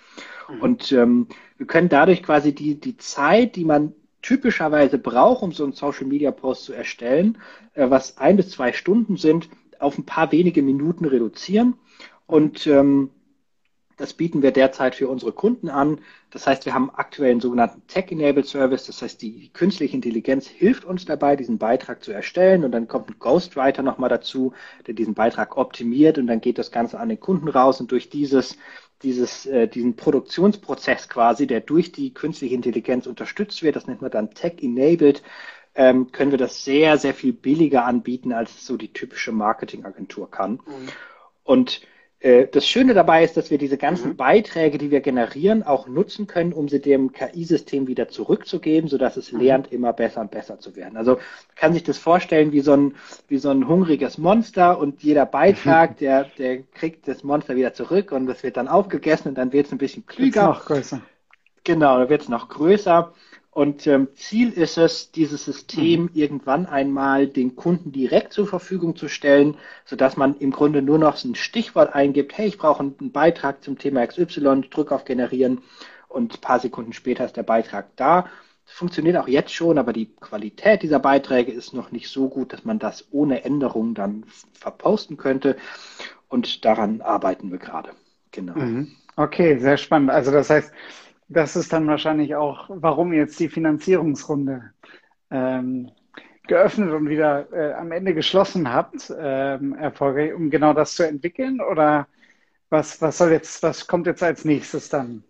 Mhm. 0.49 0.61
Und 0.61 0.91
ähm, 0.93 1.27
wir 1.57 1.67
können 1.67 1.89
dadurch 1.89 2.23
quasi 2.23 2.55
die, 2.55 2.79
die 2.79 2.95
Zeit, 2.95 3.57
die 3.57 3.65
man 3.65 3.93
typischerweise 4.21 4.97
braucht, 4.97 5.43
um 5.43 5.51
so 5.51 5.65
einen 5.65 5.73
Social 5.73 6.07
Media 6.07 6.31
Post 6.31 6.63
zu 6.63 6.73
erstellen, 6.73 7.37
äh, 7.73 7.89
was 7.89 8.17
ein 8.17 8.37
bis 8.37 8.51
zwei 8.51 8.71
Stunden 8.71 9.17
sind, 9.17 9.49
auf 9.83 9.97
ein 9.97 10.05
paar 10.05 10.31
wenige 10.31 10.61
Minuten 10.61 11.05
reduzieren. 11.05 11.75
Und 12.25 12.65
ähm, 12.67 13.09
das 13.97 14.13
bieten 14.13 14.41
wir 14.41 14.51
derzeit 14.51 14.95
für 14.95 15.07
unsere 15.07 15.31
Kunden 15.31 15.69
an. 15.69 15.99
Das 16.31 16.47
heißt, 16.47 16.65
wir 16.65 16.73
haben 16.73 16.89
aktuell 16.89 17.31
einen 17.31 17.41
sogenannten 17.41 17.85
Tech-Enabled 17.87 18.47
Service. 18.47 18.85
Das 18.85 19.01
heißt, 19.01 19.21
die 19.21 19.49
künstliche 19.53 19.95
Intelligenz 19.95 20.47
hilft 20.47 20.83
uns 20.83 21.05
dabei, 21.05 21.35
diesen 21.35 21.59
Beitrag 21.59 22.03
zu 22.03 22.11
erstellen. 22.11 22.63
Und 22.63 22.71
dann 22.71 22.87
kommt 22.87 23.09
ein 23.09 23.19
Ghostwriter 23.19 23.83
nochmal 23.83 24.09
dazu, 24.09 24.53
der 24.87 24.95
diesen 24.95 25.13
Beitrag 25.13 25.57
optimiert. 25.57 26.17
Und 26.17 26.27
dann 26.27 26.41
geht 26.41 26.57
das 26.57 26.71
Ganze 26.71 26.99
an 26.99 27.09
den 27.09 27.19
Kunden 27.19 27.47
raus. 27.49 27.79
Und 27.81 27.91
durch 27.91 28.09
dieses, 28.09 28.57
dieses, 29.03 29.45
äh, 29.45 29.67
diesen 29.67 29.95
Produktionsprozess 29.95 31.07
quasi, 31.07 31.45
der 31.45 31.61
durch 31.61 31.91
die 31.91 32.13
künstliche 32.15 32.55
Intelligenz 32.55 33.05
unterstützt 33.05 33.61
wird, 33.61 33.75
das 33.75 33.85
nennt 33.85 34.01
man 34.01 34.11
dann 34.11 34.31
Tech-Enabled, 34.31 35.21
ähm, 35.75 36.12
können 36.12 36.32
wir 36.32 36.38
das 36.38 36.63
sehr, 36.63 36.98
sehr 36.98 37.13
viel 37.13 37.34
billiger 37.34 37.86
anbieten, 37.86 38.32
als 38.32 38.65
so 38.65 38.77
die 38.77 38.94
typische 38.94 39.32
Marketingagentur 39.32 40.30
kann. 40.30 40.53
Mhm. 40.53 40.89
Und 41.44 41.82
äh, 42.24 42.48
das 42.48 42.65
Schöne 42.65 42.94
dabei 42.94 43.25
ist, 43.25 43.36
dass 43.36 43.51
wir 43.51 43.58
diese 43.58 43.77
ganzen 43.77 44.12
mhm. 44.12 44.15
Beiträge, 44.15 44.77
die 44.77 44.92
wir 44.92 45.01
generieren, 45.01 45.62
auch 45.62 45.88
nutzen 45.88 46.25
können, 46.25 46.53
um 46.53 46.70
sie 46.70 46.80
dem 46.80 47.12
KI-System 47.12 47.88
wieder 47.88 48.08
zurückzugeben, 48.08 48.89
sodass 48.89 49.18
es 49.18 49.34
mhm. 49.34 49.42
lernt, 49.42 49.74
immer 49.74 49.92
besser 49.92 50.22
und 50.22 50.32
besser 50.32 50.58
zu 50.58 50.77
werden. 50.77 50.96
Also 50.96 51.15
man 51.15 51.56
kann 51.56 51.74
sich 51.74 51.84
das 51.84 51.98
vorstellen 51.98 52.53
wie 52.53 52.62
so 52.62 52.72
ein, 52.72 52.96
wie 53.27 53.39
so 53.39 53.50
ein 53.50 53.68
hungriges 53.68 54.18
Monster 54.18 54.80
und 54.80 55.03
jeder 55.03 55.25
Beitrag, 55.25 55.98
der, 56.00 56.25
der 56.38 56.63
kriegt 56.63 57.10
das 57.10 57.25
Monster 57.25 57.58
wieder 57.58 57.74
zurück 57.74 58.13
und 58.13 58.25
das 58.25 58.42
wird 58.42 58.56
dann 58.56 58.70
aufgegessen 58.70 59.27
und 59.30 59.36
dann 59.36 59.51
wird 59.51 59.65
es 59.65 59.74
ein 59.74 59.77
bisschen 59.77 60.06
klüger. 60.06 60.48
Noch 60.48 60.65
größer. 60.65 61.01
Genau, 61.65 61.98
dann 62.00 62.10
wird 62.10 62.22
es 62.22 62.30
noch 62.30 62.48
größer. 62.48 63.13
Und 63.53 63.86
ähm, 63.86 64.07
Ziel 64.15 64.51
ist 64.51 64.79
es, 64.79 65.12
dieses 65.12 65.45
System 65.45 66.03
mhm. 66.03 66.10
irgendwann 66.15 66.65
einmal 66.65 67.27
den 67.27 67.55
Kunden 67.55 67.91
direkt 67.91 68.33
zur 68.33 68.48
Verfügung 68.48 68.95
zu 68.95 69.07
stellen, 69.07 69.57
sodass 69.86 70.17
man 70.17 70.36
im 70.38 70.50
Grunde 70.50 70.81
nur 70.81 70.98
noch 70.98 71.24
ein 71.24 71.36
Stichwort 71.36 71.93
eingibt, 71.93 72.36
hey, 72.36 72.48
ich 72.48 72.57
brauche 72.57 72.79
einen 72.79 73.12
Beitrag 73.12 73.63
zum 73.63 73.77
Thema 73.77 74.05
XY, 74.07 74.62
drück 74.72 74.91
auf 74.91 75.05
Generieren 75.05 75.62
und 76.10 76.33
ein 76.33 76.41
paar 76.41 76.60
Sekunden 76.60 76.93
später 76.93 77.25
ist 77.25 77.38
der 77.38 77.43
Beitrag 77.43 77.95
da. 77.95 78.27
Das 78.65 78.74
funktioniert 78.74 79.17
auch 79.17 79.27
jetzt 79.27 79.53
schon, 79.53 79.77
aber 79.77 79.93
die 79.93 80.15
Qualität 80.19 80.81
dieser 80.81 81.00
Beiträge 81.00 81.51
ist 81.51 81.74
noch 81.74 81.91
nicht 81.91 82.10
so 82.10 82.29
gut, 82.29 82.53
dass 82.53 82.65
man 82.65 82.79
das 82.79 83.07
ohne 83.12 83.43
Änderung 83.43 83.93
dann 83.93 84.25
verposten 84.53 85.17
könnte. 85.17 85.57
Und 86.27 86.65
daran 86.65 87.01
arbeiten 87.01 87.51
wir 87.51 87.60
gerade. 87.60 87.91
Genau. 88.31 88.55
Mhm. 88.55 88.95
Okay, 89.15 89.60
sehr 89.60 89.77
spannend. 89.77 90.10
Also 90.10 90.31
das 90.31 90.50
heißt, 90.50 90.72
das 91.33 91.55
ist 91.55 91.73
dann 91.73 91.87
wahrscheinlich 91.87 92.35
auch, 92.35 92.69
warum 92.69 93.13
jetzt 93.13 93.39
die 93.39 93.49
Finanzierungsrunde 93.49 94.71
ähm, 95.31 95.91
geöffnet 96.47 96.91
und 96.91 97.09
wieder 97.09 97.51
äh, 97.51 97.73
am 97.73 97.91
Ende 97.91 98.13
geschlossen 98.13 98.71
habt, 98.71 99.13
ähm, 99.17 99.75
erfolgreich, 99.75 100.33
um 100.33 100.49
genau 100.49 100.73
das 100.73 100.95
zu 100.95 101.03
entwickeln? 101.07 101.61
Oder 101.61 102.07
was, 102.69 103.01
was 103.01 103.17
soll 103.17 103.31
jetzt, 103.31 103.63
was 103.63 103.87
kommt 103.87 104.07
jetzt 104.07 104.23
als 104.23 104.45
nächstes 104.45 104.89
dann? 104.89 105.23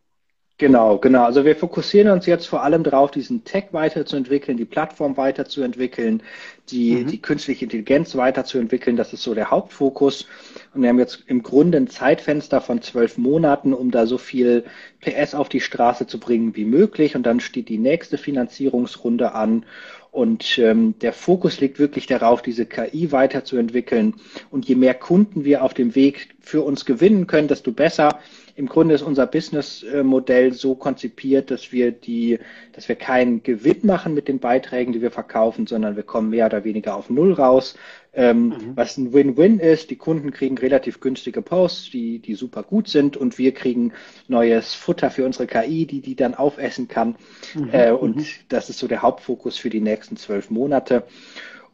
Genau, 0.63 0.97
genau. 0.97 1.25
Also 1.25 1.43
wir 1.43 1.57
fokussieren 1.57 2.09
uns 2.09 2.25
jetzt 2.25 2.45
vor 2.45 2.63
allem 2.63 2.83
darauf, 2.83 3.11
diesen 3.11 3.43
Tech 3.43 3.65
weiterzuentwickeln, 3.71 4.55
die 4.55 4.63
Plattform 4.63 5.17
weiterzuentwickeln, 5.17 6.23
die, 6.69 6.93
mhm. 6.93 7.07
die 7.07 7.21
künstliche 7.21 7.65
Intelligenz 7.65 8.15
weiterzuentwickeln. 8.15 8.95
Das 8.95 9.11
ist 9.11 9.23
so 9.23 9.33
der 9.33 9.51
Hauptfokus. 9.51 10.25
Und 10.73 10.83
wir 10.83 10.87
haben 10.87 10.99
jetzt 10.99 11.25
im 11.27 11.43
Grunde 11.43 11.79
ein 11.79 11.89
Zeitfenster 11.89 12.61
von 12.61 12.81
zwölf 12.81 13.17
Monaten, 13.17 13.73
um 13.73 13.91
da 13.91 14.05
so 14.05 14.17
viel 14.17 14.63
PS 15.01 15.35
auf 15.35 15.49
die 15.49 15.59
Straße 15.59 16.07
zu 16.07 16.17
bringen 16.17 16.55
wie 16.55 16.63
möglich. 16.63 17.17
Und 17.17 17.23
dann 17.23 17.41
steht 17.41 17.67
die 17.67 17.77
nächste 17.77 18.17
Finanzierungsrunde 18.17 19.33
an. 19.33 19.65
Und 20.11 20.59
ähm, 20.59 20.93
der 21.01 21.11
Fokus 21.11 21.59
liegt 21.59 21.77
wirklich 21.77 22.07
darauf, 22.07 22.41
diese 22.41 22.65
KI 22.65 23.11
weiterzuentwickeln. 23.11 24.13
Und 24.49 24.65
je 24.65 24.75
mehr 24.75 24.93
Kunden 24.93 25.43
wir 25.43 25.61
auf 25.61 25.73
dem 25.73 25.93
Weg 25.93 26.35
für 26.39 26.61
uns 26.61 26.85
gewinnen 26.85 27.27
können, 27.27 27.49
desto 27.49 27.73
besser 27.73 28.19
im 28.55 28.67
Grunde 28.67 28.93
ist 28.93 29.01
unser 29.01 29.25
Businessmodell 29.25 30.53
so 30.53 30.75
konzipiert, 30.75 31.49
dass 31.49 31.71
wir 31.71 31.91
die, 31.91 32.39
dass 32.73 32.87
wir 32.87 32.95
keinen 32.95 33.41
Gewinn 33.41 33.79
machen 33.83 34.13
mit 34.13 34.27
den 34.27 34.39
Beiträgen, 34.39 34.93
die 34.93 35.01
wir 35.01 35.11
verkaufen, 35.11 35.65
sondern 35.65 35.95
wir 35.95 36.03
kommen 36.03 36.29
mehr 36.29 36.45
oder 36.45 36.63
weniger 36.63 36.95
auf 36.95 37.09
Null 37.09 37.33
raus. 37.33 37.75
Ähm, 38.15 38.49
mhm. 38.49 38.71
Was 38.75 38.97
ein 38.97 39.11
Win-Win 39.11 39.59
ist, 39.59 39.89
die 39.89 39.95
Kunden 39.95 40.29
kriegen 40.29 40.55
relativ 40.59 40.99
günstige 40.99 41.41
Posts, 41.41 41.89
die, 41.89 42.19
die 42.19 42.35
super 42.35 42.61
gut 42.61 42.87
sind 42.87 43.17
und 43.17 43.39
wir 43.39 43.55
kriegen 43.55 43.93
neues 44.27 44.75
Futter 44.75 45.09
für 45.09 45.25
unsere 45.25 45.47
KI, 45.47 45.87
die 45.87 46.01
die 46.01 46.15
dann 46.15 46.35
aufessen 46.35 46.87
kann. 46.87 47.15
Mhm. 47.55 47.69
Äh, 47.71 47.91
und 47.91 48.17
mhm. 48.17 48.25
das 48.49 48.69
ist 48.69 48.77
so 48.77 48.87
der 48.87 49.01
Hauptfokus 49.01 49.57
für 49.57 49.71
die 49.71 49.81
nächsten 49.81 50.15
zwölf 50.15 50.51
Monate. 50.51 51.03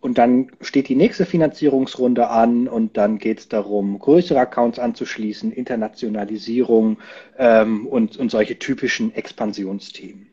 Und 0.01 0.17
dann 0.17 0.51
steht 0.61 0.87
die 0.87 0.95
nächste 0.95 1.25
Finanzierungsrunde 1.25 2.29
an 2.29 2.67
und 2.69 2.95
dann 2.95 3.17
geht 3.17 3.39
es 3.39 3.49
darum, 3.49 3.99
größere 3.99 4.39
Accounts 4.39 4.79
anzuschließen, 4.79 5.51
Internationalisierung 5.51 6.99
ähm, 7.37 7.85
und, 7.85 8.17
und 8.17 8.31
solche 8.31 8.57
typischen 8.57 9.13
Expansionsthemen. 9.13 10.27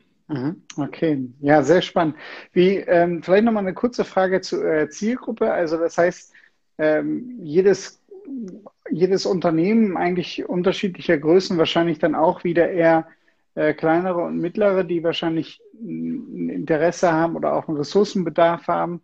Okay, 0.77 1.29
ja, 1.41 1.63
sehr 1.63 1.81
spannend. 1.81 2.15
Wie, 2.53 2.77
ähm, 2.77 3.21
vielleicht 3.23 3.43
nochmal 3.43 3.63
eine 3.63 3.73
kurze 3.73 4.05
Frage 4.05 4.39
zur 4.41 4.63
äh, 4.65 4.89
Zielgruppe. 4.89 5.51
Also 5.51 5.77
das 5.77 5.97
heißt, 5.97 6.33
ähm, 6.77 7.37
jedes, 7.41 8.01
jedes 8.89 9.25
Unternehmen 9.25 9.97
eigentlich 9.97 10.47
unterschiedlicher 10.47 11.17
Größen, 11.17 11.57
wahrscheinlich 11.57 11.99
dann 11.99 12.15
auch 12.15 12.45
wieder 12.45 12.69
eher 12.69 13.07
äh, 13.55 13.73
kleinere 13.73 14.21
und 14.21 14.37
mittlere, 14.37 14.85
die 14.85 15.03
wahrscheinlich 15.03 15.61
ein 15.81 16.49
Interesse 16.49 17.11
haben 17.11 17.35
oder 17.35 17.53
auch 17.53 17.67
einen 17.67 17.77
Ressourcenbedarf 17.77 18.67
haben 18.67 19.01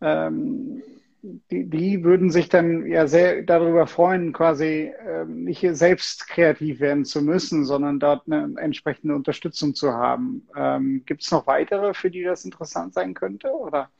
ähm, 0.00 0.82
die, 1.22 1.68
die 1.68 2.02
würden 2.02 2.30
sich 2.30 2.48
dann 2.48 2.86
ja 2.86 3.06
sehr 3.06 3.42
darüber 3.42 3.86
freuen, 3.86 4.32
quasi 4.32 4.92
ähm, 5.06 5.44
nicht 5.44 5.66
selbst 5.72 6.28
kreativ 6.28 6.80
werden 6.80 7.04
zu 7.04 7.22
müssen, 7.22 7.64
sondern 7.64 8.00
dort 8.00 8.26
eine 8.26 8.54
entsprechende 8.58 9.14
Unterstützung 9.14 9.74
zu 9.74 9.92
haben. 9.92 10.48
Ähm, 10.56 11.02
Gibt 11.04 11.22
es 11.22 11.30
noch 11.30 11.46
weitere, 11.46 11.92
für 11.92 12.10
die 12.10 12.22
das 12.22 12.44
interessant 12.44 12.94
sein 12.94 13.12
könnte? 13.12 13.50
Oder? 13.52 13.90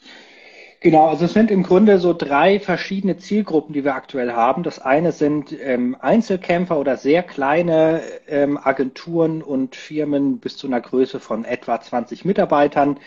Genau, 0.82 1.08
also 1.08 1.26
es 1.26 1.34
sind 1.34 1.50
im 1.50 1.62
Grunde 1.62 1.98
so 1.98 2.14
drei 2.14 2.58
verschiedene 2.58 3.18
Zielgruppen, 3.18 3.74
die 3.74 3.84
wir 3.84 3.94
aktuell 3.94 4.32
haben. 4.32 4.62
Das 4.62 4.78
eine 4.78 5.12
sind 5.12 5.54
ähm, 5.60 5.94
Einzelkämpfer 6.00 6.78
oder 6.78 6.96
sehr 6.96 7.22
kleine 7.22 8.00
ähm, 8.26 8.56
Agenturen 8.56 9.42
und 9.42 9.76
Firmen 9.76 10.38
bis 10.38 10.56
zu 10.56 10.66
einer 10.66 10.80
Größe 10.80 11.20
von 11.20 11.44
etwa 11.44 11.78
20 11.78 12.24
Mitarbeitern, 12.24 12.98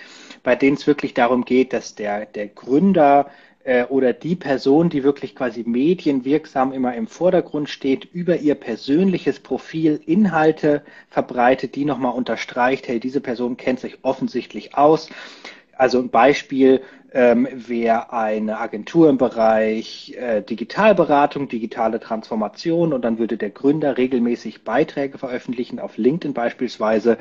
bei 0.44 0.56
denen 0.56 0.77
es 0.77 0.86
wirklich 0.86 1.15
darum 1.15 1.46
geht, 1.46 1.74
dass 1.74 1.96
der, 1.96 2.27
der 2.27 2.48
Gründer 2.48 3.32
äh, 3.63 3.86
oder 3.86 4.13
die 4.13 4.36
Person, 4.36 4.92
die 4.92 5.03
wirklich 5.03 5.36
quasi 5.36 5.63
medienwirksam 5.65 6.74
immer 6.74 6.94
im 6.94 7.08
Vordergrund 7.08 7.70
steht, 7.70 8.06
über 8.06 8.38
ihr 8.38 8.53
persönliches 8.53 9.39
Profil 9.39 10.00
Inhalte 10.06 10.84
verbreitet, 11.10 11.74
die 11.74 11.86
nochmal 11.86 12.13
unterstreicht, 12.13 12.88
hey, 12.88 13.00
diese 13.00 13.20
Person 13.20 13.58
kennt 13.58 13.80
sich 13.80 13.98
offensichtlich 14.03 14.75
aus 14.75 15.10
Also 15.84 16.00
ein 16.00 16.08
Beispiel 16.08 16.82
ähm, 17.12 17.46
wäre 17.52 18.13
eine 18.13 18.58
Agentur 18.58 19.10
im 19.10 19.18
Bereich 19.18 20.16
äh, 20.18 20.42
Digitalberatung, 20.42 21.50
digitale 21.50 22.00
Transformation 22.00 22.94
und 22.94 23.02
dann 23.02 23.20
würde 23.20 23.36
der 23.36 23.50
Gründer 23.50 23.98
regelmäßig 23.98 24.63
Beiträge 24.63 25.18
veröffentlichen 25.18 25.82
auf 25.82 25.98
LinkedIn 25.98 26.34
beispielsweise 26.34 27.18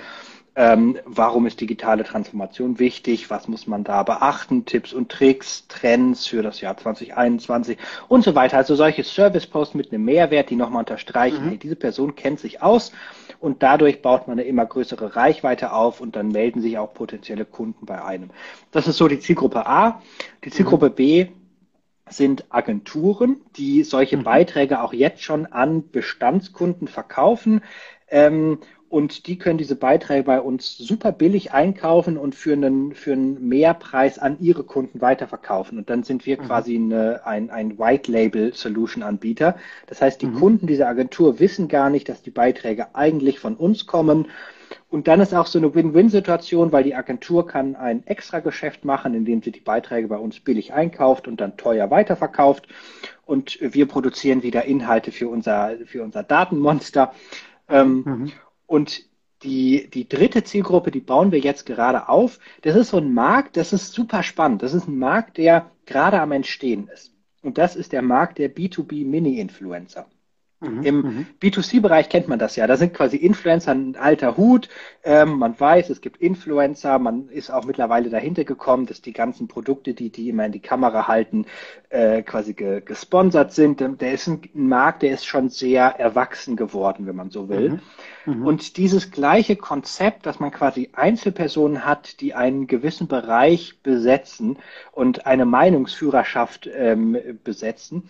ähm, 0.55 0.99
warum 1.07 1.47
ist 1.47 1.61
digitale 1.61 2.05
Transformation 2.05 2.79
wichtig? 2.79 3.31
Was 3.31 3.49
muss 3.49 3.67
man 3.67 3.85
da 3.85 4.03
beachten? 4.03 4.67
Tipps 4.67 4.93
und 4.93 5.11
Tricks, 5.11 5.67
Trends 5.67 6.27
für 6.27 6.43
das 6.43 6.61
Jahr 6.61 6.77
2021 6.77 7.79
und 8.09 8.23
so 8.23 8.35
weiter. 8.35 8.59
Also 8.59 8.77
solche 8.77 9.03
Service-Posts 9.03 9.75
mit 9.75 9.93
einem 9.93 10.05
Mehrwert, 10.05 10.51
die 10.51 10.57
nochmal 10.57 10.81
unterstreichen, 10.81 11.47
mhm. 11.47 11.49
hey, 11.49 11.59
diese 11.59 11.77
Person 11.77 12.15
kennt 12.15 12.39
sich 12.39 12.63
aus 12.63 12.93
und 13.43 13.63
dadurch 13.65 14.03
baut 14.03 14.29
man 14.29 14.39
eine 14.39 14.47
immer 14.47 14.65
größere 14.65 15.17
Reichweite 15.17 15.73
auf 15.73 16.01
und 16.01 16.15
dann 16.15 16.29
melden 16.29 16.61
sich 16.61 16.79
auch 16.79 16.95
potenzielle 16.95 17.45
Kunden 17.45 17.87
bei 17.87 18.03
einem. 18.03 18.31
Das 18.71 18.87
ist 18.87 18.97
so 18.97 19.09
die 19.09 19.19
Zielgruppe 19.19 19.67
A. 19.67 20.01
Die 20.45 20.51
Zielgruppe 20.51 20.91
mhm. 20.91 20.95
B 20.95 21.27
sind 22.09 22.45
Agenturen, 22.51 23.41
die 23.57 23.83
solche 23.83 24.17
mhm. 24.17 24.23
Beiträge 24.23 24.81
auch 24.81 24.93
jetzt 24.93 25.23
schon 25.23 25.47
an 25.47 25.91
Bestandskunden 25.91 26.87
verkaufen. 26.87 27.63
Ähm, 28.09 28.59
und 28.93 29.27
die 29.27 29.39
können 29.39 29.57
diese 29.57 29.75
Beiträge 29.75 30.25
bei 30.25 30.39
uns 30.39 30.77
super 30.77 31.13
billig 31.13 31.55
einkaufen 31.55 32.19
und 32.19 32.35
für 32.35 32.53
einen, 32.53 32.95
für 32.95 33.15
einen 33.15 33.49
Mehrpreis 33.49 34.19
an 34.19 34.37
ihre 34.39 34.65
Kunden 34.65 35.01
weiterverkaufen. 35.01 35.79
Und 35.79 35.89
dann 35.89 36.03
sind 36.03 36.27
wir 36.27 36.39
mhm. 36.39 36.45
quasi 36.45 36.77
eine, 36.77 37.25
ein, 37.25 37.49
ein 37.49 37.79
White 37.79 38.13
Label 38.13 38.53
Solution 38.53 39.03
Anbieter. 39.03 39.57
Das 39.87 40.03
heißt, 40.03 40.21
die 40.21 40.27
mhm. 40.27 40.35
Kunden 40.35 40.67
dieser 40.67 40.89
Agentur 40.89 41.41
wissen 41.41 41.69
gar 41.69 41.89
nicht, 41.89 42.07
dass 42.11 42.21
die 42.21 42.31
Beiträge 42.31 42.95
eigentlich 42.95 43.39
von 43.39 43.57
uns 43.57 43.87
kommen. 43.87 44.27
Und 44.91 45.09
dann 45.09 45.23
ist 45.23 45.33
auch 45.33 45.47
so 45.47 45.59
eine 45.59 45.75
Win-Win-Situation, 45.75 46.71
weil 46.71 46.85
die 46.85 46.95
Agentur 46.95 47.47
kann 47.47 47.77
ein 47.77 48.07
extra 48.07 48.41
Geschäft 48.41 48.85
machen, 48.85 49.15
indem 49.15 49.41
sie 49.41 49.53
die 49.53 49.61
Beiträge 49.61 50.09
bei 50.09 50.19
uns 50.19 50.39
billig 50.39 50.75
einkauft 50.75 51.27
und 51.27 51.41
dann 51.41 51.57
teuer 51.57 51.91
weiterverkauft. 51.91 52.69
Und 53.25 53.59
wir 53.59 53.89
produzieren 53.89 54.43
wieder 54.43 54.67
Inhalte 54.67 55.13
für 55.13 55.29
unser, 55.29 55.77
für 55.87 56.03
unser 56.03 56.23
Datenmonster. 56.23 57.15
Ähm, 57.71 58.03
mhm. 58.05 58.33
Und 58.73 59.05
die, 59.43 59.91
die 59.91 60.09
dritte 60.09 60.45
Zielgruppe, 60.45 60.91
die 60.91 61.01
bauen 61.01 61.31
wir 61.31 61.41
jetzt 61.41 61.67
gerade 61.67 62.09
auf. 62.09 62.39
Das 62.63 62.75
ist 62.75 62.89
so 62.89 62.97
ein 62.97 63.13
Markt, 63.13 63.59
das 63.59 63.75
ist 63.75 63.93
super 63.93 64.23
spannend. 64.23 64.63
Das 64.63 64.73
ist 64.73 64.89
ein 64.89 64.99
Markt, 64.99 65.37
der 65.37 65.71
gerade 65.85 66.19
am 66.19 66.33
Entstehen 66.33 66.89
ist. 66.89 67.13
Und 67.43 67.59
das 67.59 67.77
ist 67.77 67.93
der 67.93 68.01
Markt 68.01 68.39
der 68.39 68.51
B2B 68.55 69.05
Mini-Influencer. 69.05 70.07
Mhm, 70.63 70.83
Im 70.83 70.97
mhm. 71.01 71.27
B2C-Bereich 71.41 72.09
kennt 72.09 72.29
man 72.29 72.39
das 72.39 72.57
ja. 72.57 72.67
Da 72.67 72.77
sind 72.77 72.95
quasi 72.95 73.17
Influencer 73.17 73.73
ein 73.73 73.97
alter 73.97 74.37
Hut. 74.37 74.69
Ähm, 75.03 75.39
man 75.39 75.59
weiß, 75.59 75.91
es 75.91 76.01
gibt 76.01 76.19
Influencer. 76.23 76.99
Man 76.99 77.29
ist 77.29 77.51
auch 77.51 77.65
mittlerweile 77.65 78.11
dahinter 78.11 78.45
gekommen, 78.45 78.87
dass 78.87 79.03
die 79.03 79.13
ganzen 79.13 79.49
Produkte, 79.49 79.93
die 79.95 80.11
die 80.11 80.29
immer 80.29 80.47
in 80.47 80.53
die 80.53 80.61
Kamera 80.61 81.09
halten, 81.09 81.47
äh, 81.89 82.23
quasi 82.23 82.55
ge 82.55 82.81
gesponsert 82.81 83.53
sind. 83.53 83.81
Der 83.81 84.13
ist 84.13 84.29
ein 84.29 84.41
Markt, 84.55 85.03
der 85.03 85.13
ist 85.13 85.27
schon 85.27 85.49
sehr 85.49 85.99
erwachsen 85.99 86.57
geworden, 86.57 87.07
wenn 87.07 87.17
man 87.17 87.31
so 87.31 87.49
will. 87.49 87.81
Mhm, 88.27 88.35
mhm, 88.35 88.47
Und 88.47 88.77
dieses 88.77 89.11
gleiche 89.11 89.57
Konzept, 89.57 90.27
dass 90.27 90.39
man 90.39 90.53
quasi 90.53 90.91
Einzelpersonen 90.93 91.85
hat, 91.85 92.21
die 92.21 92.35
einen 92.35 92.69
gewissen 92.69 93.09
Bereich 93.09 93.81
besetzen 93.83 94.59
und 94.93 95.27
eine 95.27 95.45
Meinungsführerschaft 95.45 96.71
ähm, 96.73 97.17
besetzen, 97.43 98.09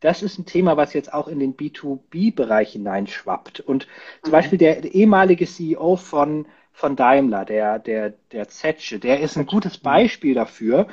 das 0.00 0.22
ist 0.22 0.38
ein 0.38 0.46
Thema, 0.46 0.76
was 0.76 0.92
jetzt 0.92 1.12
auch 1.12 1.28
in 1.28 1.38
den 1.38 1.56
B2B-Bereich 1.56 2.72
hineinschwappt. 2.72 3.60
Und 3.60 3.86
zum 4.22 4.30
mhm. 4.30 4.32
Beispiel 4.32 4.58
der, 4.58 4.80
der, 4.80 4.94
ehemalige 4.94 5.46
CEO 5.46 5.96
von, 5.96 6.46
von 6.72 6.96
Daimler, 6.96 7.44
der, 7.44 7.78
der, 7.78 8.14
der 8.32 8.48
Zetsche, 8.48 8.98
der 8.98 9.20
ist 9.20 9.36
ein 9.36 9.46
gutes 9.46 9.78
Beispiel 9.78 10.34
dafür, 10.34 10.86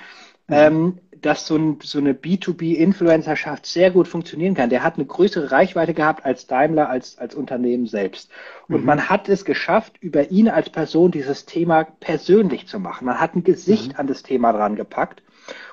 mhm. 0.47 0.55
ähm, 0.55 0.99
dass 1.21 1.47
so, 1.47 1.55
ein, 1.55 1.79
so 1.81 1.97
eine 1.97 2.13
B2B-Influencerschaft 2.13 3.65
sehr 3.65 3.91
gut 3.91 4.07
funktionieren 4.07 4.53
kann. 4.53 4.69
Der 4.69 4.83
hat 4.83 4.95
eine 4.95 5.05
größere 5.05 5.51
Reichweite 5.51 5.93
gehabt 5.93 6.25
als 6.25 6.47
Daimler, 6.47 6.89
als, 6.89 7.17
als 7.17 7.35
Unternehmen 7.35 7.87
selbst. 7.87 8.29
Und 8.67 8.81
mhm. 8.81 8.85
man 8.85 9.09
hat 9.09 9.29
es 9.29 9.45
geschafft, 9.45 9.97
über 10.01 10.29
ihn 10.31 10.49
als 10.49 10.69
Person 10.69 11.11
dieses 11.11 11.45
Thema 11.45 11.83
persönlich 11.83 12.67
zu 12.67 12.79
machen. 12.79 13.05
Man 13.05 13.19
hat 13.19 13.35
ein 13.35 13.43
Gesicht 13.43 13.93
mhm. 13.93 13.99
an 13.99 14.07
das 14.07 14.23
Thema 14.23 14.51
dran 14.51 14.75
gepackt. 14.75 15.21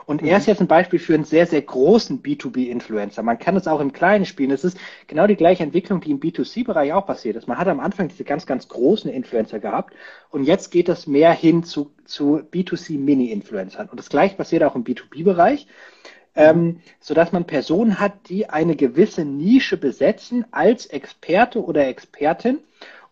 Und 0.06 0.22
mhm. 0.22 0.28
er 0.28 0.38
ist 0.38 0.46
jetzt 0.46 0.60
ein 0.60 0.66
Beispiel 0.66 0.98
für 0.98 1.14
einen 1.14 1.24
sehr, 1.24 1.46
sehr 1.46 1.62
großen 1.62 2.22
B2B-Influencer. 2.22 3.22
Man 3.22 3.38
kann 3.38 3.56
es 3.56 3.66
auch 3.66 3.80
im 3.80 3.92
Kleinen 3.92 4.26
spielen. 4.26 4.50
Es 4.50 4.64
ist 4.64 4.78
genau 5.06 5.26
die 5.26 5.36
gleiche 5.36 5.62
Entwicklung, 5.62 6.00
die 6.00 6.10
im 6.10 6.20
B2C-Bereich 6.20 6.92
auch 6.92 7.06
passiert 7.06 7.36
ist. 7.36 7.48
Man 7.48 7.58
hat 7.58 7.68
am 7.68 7.80
Anfang 7.80 8.08
diese 8.08 8.24
ganz, 8.24 8.46
ganz 8.46 8.68
großen 8.68 9.10
Influencer 9.10 9.58
gehabt 9.58 9.94
und 10.30 10.44
jetzt 10.44 10.70
geht 10.70 10.88
es 10.88 11.06
mehr 11.06 11.32
hin 11.32 11.64
zu, 11.64 11.92
zu 12.04 12.40
B2C-Mini-Influencern. 12.52 13.88
Und 13.88 13.98
das 13.98 14.08
gleiche 14.08 14.36
passiert 14.36 14.64
auch 14.64 14.74
im 14.74 14.84
B2B-Bereich. 14.84 15.66
Ähm, 16.34 16.80
so 16.98 17.12
dass 17.12 17.32
man 17.32 17.44
Personen 17.44 18.00
hat, 18.00 18.30
die 18.30 18.48
eine 18.48 18.74
gewisse 18.74 19.22
Nische 19.22 19.76
besetzen 19.76 20.46
als 20.50 20.86
Experte 20.86 21.62
oder 21.62 21.86
Expertin 21.86 22.60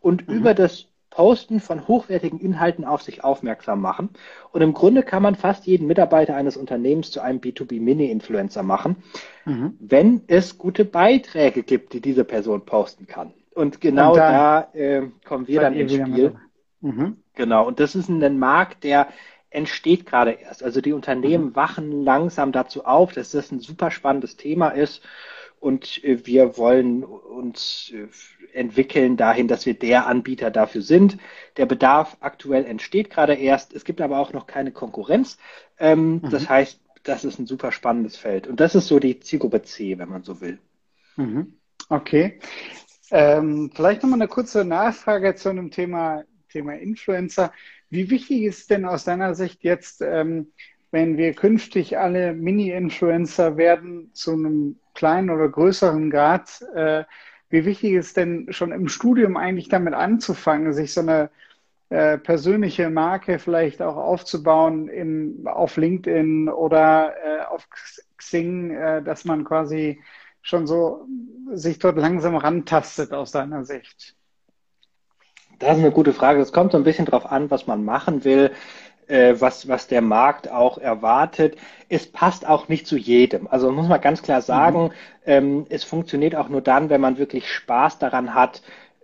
und 0.00 0.26
mhm. 0.26 0.34
über 0.34 0.54
das 0.54 0.86
Posten 1.10 1.60
von 1.60 1.86
hochwertigen 1.88 2.40
Inhalten 2.40 2.84
auf 2.84 3.02
sich 3.02 3.24
aufmerksam 3.24 3.80
machen. 3.80 4.10
Und 4.52 4.62
im 4.62 4.72
Grunde 4.72 5.02
kann 5.02 5.22
man 5.22 5.34
fast 5.34 5.66
jeden 5.66 5.86
Mitarbeiter 5.86 6.36
eines 6.36 6.56
Unternehmens 6.56 7.10
zu 7.10 7.20
einem 7.20 7.40
B2B-Mini-Influencer 7.40 8.62
machen, 8.62 8.96
mhm. 9.44 9.76
wenn 9.80 10.22
es 10.28 10.56
gute 10.56 10.84
Beiträge 10.84 11.62
gibt, 11.62 11.92
die 11.92 12.00
diese 12.00 12.24
Person 12.24 12.64
posten 12.64 13.06
kann. 13.06 13.32
Und 13.54 13.80
genau 13.80 14.12
und 14.12 14.18
da, 14.18 14.68
da 14.72 14.78
äh, 14.78 15.08
kommen 15.26 15.48
wir 15.48 15.60
dann 15.60 15.74
ins 15.74 15.92
Spiel. 15.92 16.36
Mhm. 16.80 17.16
Genau. 17.34 17.66
Und 17.66 17.80
das 17.80 17.94
ist 17.94 18.08
ein 18.08 18.38
Markt, 18.38 18.84
der 18.84 19.08
entsteht 19.50 20.06
gerade 20.06 20.30
erst. 20.30 20.62
Also 20.62 20.80
die 20.80 20.92
Unternehmen 20.92 21.46
mhm. 21.46 21.56
wachen 21.56 22.04
langsam 22.04 22.52
dazu 22.52 22.84
auf, 22.84 23.12
dass 23.12 23.32
das 23.32 23.50
ein 23.50 23.60
super 23.60 23.90
spannendes 23.90 24.36
Thema 24.36 24.68
ist. 24.68 25.02
Und 25.60 26.02
äh, 26.02 26.26
wir 26.26 26.56
wollen 26.56 27.04
uns 27.04 27.92
äh, 27.94 28.08
entwickeln 28.52 29.16
dahin, 29.16 29.46
dass 29.46 29.66
wir 29.66 29.74
der 29.74 30.06
Anbieter 30.06 30.50
dafür 30.50 30.82
sind. 30.82 31.18
Der 31.56 31.66
Bedarf 31.66 32.16
aktuell 32.20 32.64
entsteht 32.64 33.10
gerade 33.10 33.34
erst. 33.34 33.74
Es 33.74 33.84
gibt 33.84 34.00
aber 34.00 34.18
auch 34.18 34.32
noch 34.32 34.46
keine 34.46 34.72
Konkurrenz. 34.72 35.38
Ähm, 35.78 36.14
mhm. 36.14 36.30
Das 36.30 36.48
heißt, 36.48 36.80
das 37.02 37.24
ist 37.24 37.38
ein 37.38 37.46
super 37.46 37.72
spannendes 37.72 38.16
Feld. 38.16 38.46
Und 38.46 38.58
das 38.60 38.74
ist 38.74 38.88
so 38.88 38.98
die 38.98 39.20
Zielgruppe 39.20 39.62
C, 39.62 39.98
wenn 39.98 40.08
man 40.08 40.22
so 40.22 40.40
will. 40.40 40.58
Mhm. 41.16 41.54
Okay. 41.88 42.40
Ähm, 43.10 43.70
vielleicht 43.74 44.02
nochmal 44.02 44.20
eine 44.20 44.28
kurze 44.28 44.64
Nachfrage 44.64 45.34
zu 45.34 45.50
einem 45.50 45.70
Thema, 45.70 46.24
Thema 46.48 46.74
Influencer. 46.74 47.52
Wie 47.88 48.10
wichtig 48.10 48.42
ist 48.42 48.70
denn 48.70 48.84
aus 48.84 49.04
deiner 49.04 49.34
Sicht 49.34 49.62
jetzt, 49.64 50.00
ähm, 50.00 50.52
wenn 50.90 51.16
wir 51.16 51.34
künftig 51.34 51.98
alle 51.98 52.32
Mini-Influencer 52.32 53.56
werden, 53.56 54.10
zu 54.12 54.32
einem 54.32 54.78
kleinen 55.00 55.30
oder 55.30 55.48
größeren 55.48 56.10
Grad, 56.10 56.60
äh, 56.74 57.04
wie 57.48 57.64
wichtig 57.64 57.92
ist 57.94 58.18
denn 58.18 58.48
schon 58.50 58.70
im 58.70 58.86
Studium 58.86 59.38
eigentlich 59.38 59.70
damit 59.70 59.94
anzufangen, 59.94 60.74
sich 60.74 60.92
so 60.92 61.00
eine 61.00 61.30
äh, 61.88 62.18
persönliche 62.18 62.90
Marke 62.90 63.38
vielleicht 63.38 63.80
auch 63.80 63.96
aufzubauen 63.96 64.88
in, 64.88 65.46
auf 65.46 65.78
LinkedIn 65.78 66.50
oder 66.50 67.14
äh, 67.24 67.44
auf 67.46 67.66
Xing, 68.18 68.72
äh, 68.72 69.02
dass 69.02 69.24
man 69.24 69.44
quasi 69.44 70.02
schon 70.42 70.66
so 70.66 71.06
sich 71.54 71.78
dort 71.78 71.96
langsam 71.96 72.36
rantastet 72.36 73.14
aus 73.14 73.32
deiner 73.32 73.64
Sicht? 73.64 74.14
Das 75.60 75.78
ist 75.78 75.82
eine 75.82 75.92
gute 75.92 76.12
Frage. 76.12 76.40
Es 76.40 76.52
kommt 76.52 76.72
so 76.72 76.78
ein 76.78 76.84
bisschen 76.84 77.06
drauf 77.06 77.24
an, 77.24 77.50
was 77.50 77.66
man 77.66 77.86
machen 77.86 78.22
will 78.24 78.50
äh, 79.10 79.40
was, 79.40 79.68
was 79.68 79.86
der 79.86 80.02
Markt 80.02 80.50
auch 80.50 80.78
erwartet. 80.78 81.56
Es 81.88 82.06
passt 82.10 82.46
auch 82.46 82.68
nicht 82.68 82.86
zu 82.86 82.96
jedem. 82.96 83.48
Also 83.48 83.70
muss 83.72 83.88
man 83.88 84.00
ganz 84.00 84.22
klar 84.22 84.40
sagen, 84.40 84.84
mhm. 84.84 84.90
ähm, 85.26 85.66
es 85.68 85.84
funktioniert 85.84 86.36
auch 86.36 86.48
nur 86.48 86.60
dann, 86.60 86.90
wenn 86.90 87.00
man 87.00 87.18
wirklich 87.18 87.48
Spaß 87.50 87.98
daran 87.98 88.34
hat, 88.34 88.62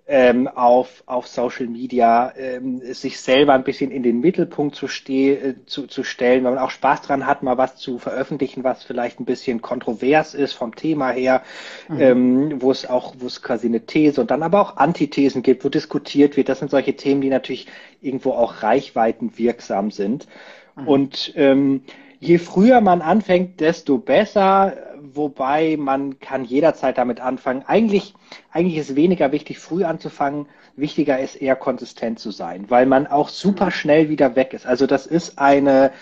ähm, 0.09 0.47
auf, 0.47 1.03
auf 1.07 1.27
Social 1.27 1.67
Media 1.67 2.33
ähm, 2.37 2.81
sich 2.95 3.21
selber 3.21 3.55
ein 3.55 3.65
bisschen 3.65 3.91
in 3.91 4.05
den 4.05 4.21
Mittelpunkt 4.21 4.77
zu, 4.77 4.87
steh, 4.87 5.33
äh, 5.33 5.55
zu, 5.67 5.89
zu 5.89 6.05
stellen, 6.05 6.45
weil 6.45 6.53
man 6.55 6.63
auch 6.63 6.71
Spaß 6.71 7.03
dran 7.03 7.27
hat, 7.27 7.43
mal 7.43 7.59
was 7.59 7.77
zu 7.77 7.99
veröffentlichen, 7.99 8.63
was 8.63 8.85
vielleicht 8.85 9.19
ein 9.19 9.25
bisschen 9.25 9.63
kontrovers 9.63 10.35
ist 10.35 10.53
vom 10.53 10.77
Thema 10.77 11.11
her, 11.11 11.43
mhm. 11.89 12.01
ähm, 12.01 12.63
wo 12.63 12.71
es 12.71 12.89
auch, 12.89 13.17
wo 13.19 13.27
es 13.27 13.43
quasi 13.43 13.67
eine 13.67 13.85
These 13.85 14.21
und 14.21 14.31
dann 14.31 14.45
aber 14.45 14.61
auch 14.61 14.77
Antithesen 14.77 15.43
gibt, 15.43 15.65
wo 15.65 15.69
diskutiert 15.69 16.37
wird. 16.37 16.49
Das 16.49 16.61
sind 16.61 16.71
solche 16.71 16.95
Themen, 16.95 17.21
die 17.21 17.31
natürlich 17.31 17.67
irgendwo 18.01 18.31
auch 18.33 18.63
reichweitenwirksam 18.63 19.91
sind. 19.91 20.29
Mhm. 20.77 20.89
Und 20.89 21.33
ähm, 21.35 21.83
je 22.21 22.39
früher 22.39 22.81
man 22.81 23.03
anfängt, 23.03 23.61
desto 23.61 23.99
besser 23.99 24.77
wobei 25.15 25.77
man 25.79 26.19
kann 26.19 26.45
jederzeit 26.45 26.99
damit 26.99 27.21
anfangen. 27.21 27.63
Eigentlich, 27.67 28.15
eigentlich 28.51 28.77
ist 28.79 28.97
weniger 28.97 29.33
wichtig, 29.33 29.59
früh 29.59 29.85
anzufangen. 29.85 30.47
Wichtiger 30.77 31.19
ist 31.19 31.37
eher 31.37 31.57
konsistent 31.57 32.19
zu 32.19 32.31
sein, 32.31 32.67
weil 32.69 32.87
man 32.87 33.07
auch 33.07 33.29
super 33.29 33.71
schnell 33.71 34.09
wieder 34.09 34.37
weg 34.37 34.53
ist. 34.53 34.67
Also 34.67 34.87
das 34.87 35.07
ist 35.07 35.39
eine, 35.39 35.93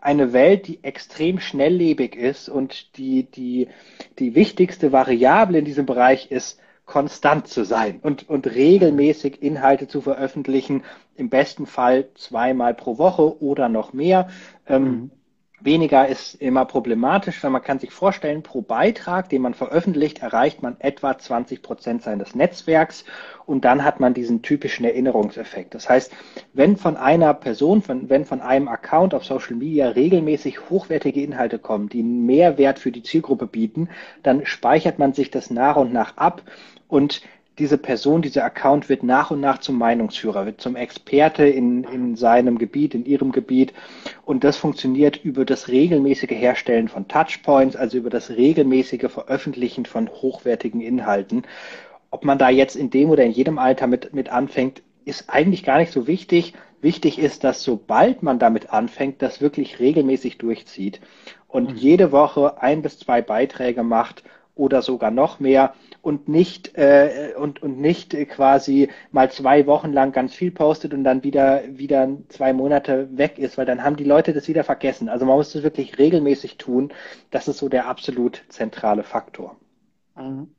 eine 0.00 0.32
Welt, 0.32 0.68
die 0.68 0.82
extrem 0.82 1.40
schnelllebig 1.40 2.16
ist 2.16 2.48
und 2.48 2.96
die, 2.96 3.24
die, 3.24 3.68
die 4.18 4.34
wichtigste 4.34 4.92
Variable 4.92 5.58
in 5.58 5.64
diesem 5.64 5.86
Bereich 5.86 6.30
ist 6.30 6.58
konstant 6.86 7.48
zu 7.48 7.64
sein 7.64 8.00
und, 8.02 8.28
und 8.28 8.46
regelmäßig 8.46 9.42
Inhalte 9.42 9.88
zu 9.88 10.00
veröffentlichen, 10.00 10.82
im 11.16 11.28
besten 11.28 11.66
Fall 11.66 12.08
zweimal 12.14 12.74
pro 12.74 12.98
Woche 12.98 13.40
oder 13.42 13.68
noch 13.68 13.92
mehr. 13.92 14.28
Ähm, 14.66 14.84
mhm. 14.84 15.10
Weniger 15.64 16.08
ist 16.08 16.34
immer 16.34 16.64
problematisch, 16.64 17.42
weil 17.44 17.50
man 17.50 17.62
kann 17.62 17.78
sich 17.78 17.92
vorstellen, 17.92 18.42
pro 18.42 18.62
Beitrag, 18.62 19.28
den 19.28 19.42
man 19.42 19.54
veröffentlicht, 19.54 20.20
erreicht 20.20 20.60
man 20.60 20.76
etwa 20.80 21.16
20 21.16 21.62
Prozent 21.62 22.02
seines 22.02 22.34
Netzwerks 22.34 23.04
und 23.46 23.64
dann 23.64 23.84
hat 23.84 24.00
man 24.00 24.12
diesen 24.12 24.42
typischen 24.42 24.84
Erinnerungseffekt. 24.84 25.74
Das 25.74 25.88
heißt, 25.88 26.12
wenn 26.52 26.76
von 26.76 26.96
einer 26.96 27.32
Person, 27.34 27.80
von, 27.80 28.10
wenn 28.10 28.24
von 28.24 28.40
einem 28.40 28.66
Account 28.66 29.14
auf 29.14 29.24
Social 29.24 29.54
Media 29.54 29.88
regelmäßig 29.88 30.68
hochwertige 30.68 31.22
Inhalte 31.22 31.60
kommen, 31.60 31.88
die 31.88 32.00
einen 32.00 32.26
Mehrwert 32.26 32.80
für 32.80 32.90
die 32.90 33.04
Zielgruppe 33.04 33.46
bieten, 33.46 33.88
dann 34.24 34.44
speichert 34.44 34.98
man 34.98 35.12
sich 35.12 35.30
das 35.30 35.50
nach 35.50 35.76
und 35.76 35.92
nach 35.92 36.16
ab 36.16 36.42
und 36.88 37.22
diese 37.58 37.76
Person, 37.76 38.22
dieser 38.22 38.44
Account 38.44 38.88
wird 38.88 39.02
nach 39.02 39.30
und 39.30 39.40
nach 39.40 39.58
zum 39.58 39.76
Meinungsführer, 39.76 40.46
wird 40.46 40.60
zum 40.60 40.74
Experte 40.74 41.44
in, 41.44 41.84
in 41.84 42.16
seinem 42.16 42.58
Gebiet, 42.58 42.94
in 42.94 43.04
ihrem 43.04 43.30
Gebiet. 43.30 43.74
Und 44.24 44.42
das 44.42 44.56
funktioniert 44.56 45.22
über 45.22 45.44
das 45.44 45.68
regelmäßige 45.68 46.30
Herstellen 46.30 46.88
von 46.88 47.08
Touchpoints, 47.08 47.76
also 47.76 47.98
über 47.98 48.10
das 48.10 48.30
regelmäßige 48.30 49.10
Veröffentlichen 49.10 49.84
von 49.84 50.08
hochwertigen 50.08 50.80
Inhalten. 50.80 51.42
Ob 52.10 52.24
man 52.24 52.38
da 52.38 52.48
jetzt 52.48 52.76
in 52.76 52.90
dem 52.90 53.10
oder 53.10 53.24
in 53.24 53.32
jedem 53.32 53.58
Alter 53.58 53.86
mit, 53.86 54.14
mit 54.14 54.30
anfängt, 54.30 54.82
ist 55.04 55.28
eigentlich 55.28 55.62
gar 55.62 55.78
nicht 55.78 55.92
so 55.92 56.06
wichtig. 56.06 56.54
Wichtig 56.80 57.18
ist, 57.18 57.44
dass 57.44 57.62
sobald 57.62 58.22
man 58.22 58.38
damit 58.38 58.70
anfängt, 58.70 59.20
das 59.20 59.40
wirklich 59.40 59.78
regelmäßig 59.78 60.38
durchzieht 60.38 61.00
und 61.48 61.70
mhm. 61.70 61.76
jede 61.76 62.12
Woche 62.12 62.62
ein 62.62 62.82
bis 62.82 62.98
zwei 62.98 63.20
Beiträge 63.20 63.82
macht 63.82 64.24
oder 64.54 64.82
sogar 64.82 65.10
noch 65.10 65.38
mehr 65.38 65.74
und 66.02 66.28
nicht 66.28 66.76
äh, 66.76 67.32
und 67.38 67.62
und 67.62 67.78
nicht 67.80 68.10
quasi 68.28 68.90
mal 69.12 69.30
zwei 69.30 69.66
Wochen 69.66 69.92
lang 69.92 70.12
ganz 70.12 70.34
viel 70.34 70.50
postet 70.50 70.92
und 70.92 71.04
dann 71.04 71.22
wieder 71.24 71.62
wieder 71.68 72.08
zwei 72.28 72.52
Monate 72.52 73.08
weg 73.16 73.38
ist, 73.38 73.56
weil 73.56 73.66
dann 73.66 73.82
haben 73.82 73.96
die 73.96 74.04
Leute 74.04 74.32
das 74.34 74.48
wieder 74.48 74.64
vergessen. 74.64 75.08
Also 75.08 75.24
man 75.24 75.36
muss 75.36 75.52
das 75.52 75.62
wirklich 75.62 75.98
regelmäßig 75.98 76.58
tun. 76.58 76.92
Das 77.30 77.48
ist 77.48 77.58
so 77.58 77.68
der 77.68 77.86
absolut 77.86 78.44
zentrale 78.48 79.04
Faktor. 79.04 79.56
Mhm. 80.16 80.54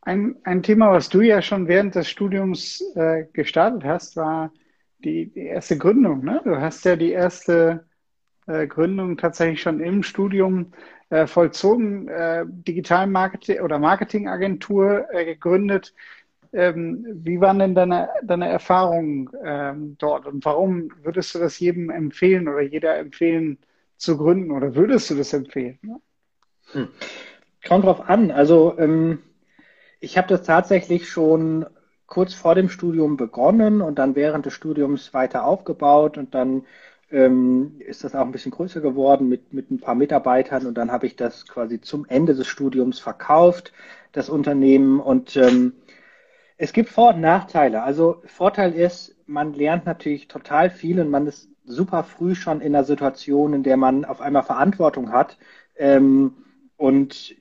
Ein, 0.00 0.36
ein 0.44 0.62
Thema, 0.62 0.90
was 0.92 1.08
du 1.08 1.20
ja 1.20 1.42
schon 1.42 1.68
während 1.68 1.94
des 1.94 2.08
Studiums 2.08 2.82
äh, 2.96 3.26
gestartet 3.32 3.84
hast, 3.84 4.16
war 4.16 4.52
die, 4.98 5.30
die 5.30 5.46
erste 5.46 5.78
Gründung. 5.78 6.24
Ne? 6.24 6.40
Du 6.44 6.58
hast 6.60 6.84
ja 6.84 6.96
die 6.96 7.12
erste 7.12 7.86
äh, 8.46 8.66
Gründung 8.66 9.16
tatsächlich 9.16 9.60
schon 9.60 9.80
im 9.80 10.02
Studium 10.02 10.72
äh, 11.10 11.26
vollzogen, 11.26 12.08
äh, 12.08 12.44
Digital 12.46 13.06
Marketing 13.06 13.60
oder 13.60 13.78
Marketingagentur 13.78 15.06
äh, 15.12 15.24
gegründet. 15.24 15.94
Ähm, 16.52 17.06
wie 17.22 17.40
waren 17.40 17.58
denn 17.58 17.74
deine, 17.74 18.08
deine 18.22 18.48
Erfahrungen 18.48 19.28
ähm, 19.44 19.96
dort 19.98 20.26
und 20.26 20.44
warum 20.44 20.90
würdest 21.02 21.34
du 21.34 21.38
das 21.38 21.58
jedem 21.58 21.90
empfehlen 21.90 22.48
oder 22.48 22.62
jeder 22.62 22.96
empfehlen 22.96 23.58
zu 23.96 24.16
gründen 24.16 24.50
oder 24.50 24.74
würdest 24.74 25.10
du 25.10 25.16
das 25.16 25.32
empfehlen? 25.32 25.78
Hm. 26.72 26.88
Kommt 27.66 27.84
drauf 27.84 28.08
an. 28.08 28.30
Also 28.30 28.76
ähm, 28.78 29.18
ich 30.00 30.16
habe 30.16 30.28
das 30.28 30.42
tatsächlich 30.42 31.08
schon 31.08 31.66
kurz 32.06 32.34
vor 32.34 32.54
dem 32.54 32.68
Studium 32.68 33.16
begonnen 33.16 33.80
und 33.80 33.98
dann 33.98 34.14
während 34.14 34.46
des 34.46 34.52
Studiums 34.52 35.12
weiter 35.12 35.44
aufgebaut 35.44 36.16
und 36.16 36.34
dann 36.34 36.64
ähm, 37.10 37.76
ist 37.78 38.04
das 38.04 38.14
auch 38.14 38.24
ein 38.24 38.32
bisschen 38.32 38.52
größer 38.52 38.80
geworden 38.80 39.28
mit, 39.28 39.52
mit 39.52 39.70
ein 39.70 39.80
paar 39.80 39.94
Mitarbeitern 39.94 40.66
und 40.66 40.74
dann 40.74 40.90
habe 40.90 41.06
ich 41.06 41.16
das 41.16 41.46
quasi 41.46 41.80
zum 41.80 42.04
Ende 42.06 42.34
des 42.34 42.46
Studiums 42.46 42.98
verkauft, 42.98 43.72
das 44.12 44.28
Unternehmen. 44.28 45.00
Und 45.00 45.36
ähm, 45.36 45.74
es 46.56 46.72
gibt 46.72 46.88
Vor- 46.88 47.14
und 47.14 47.20
Nachteile. 47.20 47.82
Also 47.82 48.22
Vorteil 48.26 48.72
ist, 48.72 49.16
man 49.26 49.52
lernt 49.52 49.86
natürlich 49.86 50.28
total 50.28 50.70
viel 50.70 51.00
und 51.00 51.10
man 51.10 51.26
ist 51.26 51.48
super 51.64 52.04
früh 52.04 52.34
schon 52.34 52.60
in 52.60 52.74
einer 52.74 52.84
Situation, 52.84 53.52
in 53.52 53.62
der 53.62 53.76
man 53.76 54.04
auf 54.04 54.20
einmal 54.20 54.42
Verantwortung 54.42 55.12
hat. 55.12 55.38
Ähm, 55.76 56.44
und 56.76 57.36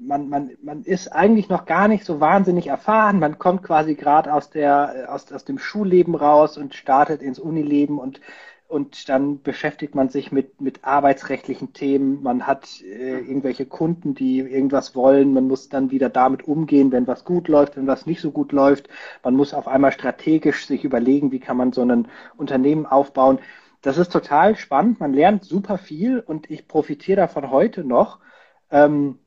man, 0.00 0.28
man, 0.28 0.50
man 0.62 0.82
ist 0.82 1.08
eigentlich 1.08 1.48
noch 1.48 1.64
gar 1.66 1.88
nicht 1.88 2.04
so 2.04 2.20
wahnsinnig 2.20 2.68
erfahren. 2.68 3.18
Man 3.18 3.38
kommt 3.38 3.62
quasi 3.62 3.94
gerade 3.94 4.32
aus 4.32 4.50
der, 4.50 5.08
aus, 5.08 5.32
aus 5.32 5.44
dem 5.44 5.58
Schulleben 5.58 6.14
raus 6.14 6.58
und 6.58 6.74
startet 6.74 7.22
ins 7.22 7.38
Unileben 7.38 7.98
und, 7.98 8.20
und 8.68 9.08
dann 9.08 9.42
beschäftigt 9.42 9.94
man 9.94 10.08
sich 10.08 10.32
mit, 10.32 10.60
mit 10.60 10.84
arbeitsrechtlichen 10.84 11.72
Themen. 11.72 12.22
Man 12.22 12.46
hat 12.46 12.68
äh, 12.82 13.20
irgendwelche 13.20 13.66
Kunden, 13.66 14.14
die 14.14 14.38
irgendwas 14.38 14.94
wollen. 14.94 15.32
Man 15.32 15.46
muss 15.46 15.68
dann 15.68 15.90
wieder 15.90 16.08
damit 16.08 16.46
umgehen, 16.46 16.92
wenn 16.92 17.06
was 17.06 17.24
gut 17.24 17.48
läuft, 17.48 17.76
wenn 17.76 17.86
was 17.86 18.06
nicht 18.06 18.20
so 18.20 18.30
gut 18.32 18.52
läuft. 18.52 18.88
Man 19.22 19.34
muss 19.34 19.54
auf 19.54 19.68
einmal 19.68 19.92
strategisch 19.92 20.66
sich 20.66 20.84
überlegen, 20.84 21.32
wie 21.32 21.40
kann 21.40 21.56
man 21.56 21.72
so 21.72 21.82
ein 21.82 22.08
Unternehmen 22.36 22.86
aufbauen. 22.86 23.38
Das 23.82 23.98
ist 23.98 24.12
total 24.12 24.56
spannend. 24.56 25.00
Man 25.00 25.12
lernt 25.12 25.44
super 25.44 25.78
viel 25.78 26.20
und 26.20 26.50
ich 26.50 26.66
profitiere 26.66 27.18
davon 27.18 27.50
heute 27.50 27.84
noch 27.84 28.18
ähm, 28.70 29.18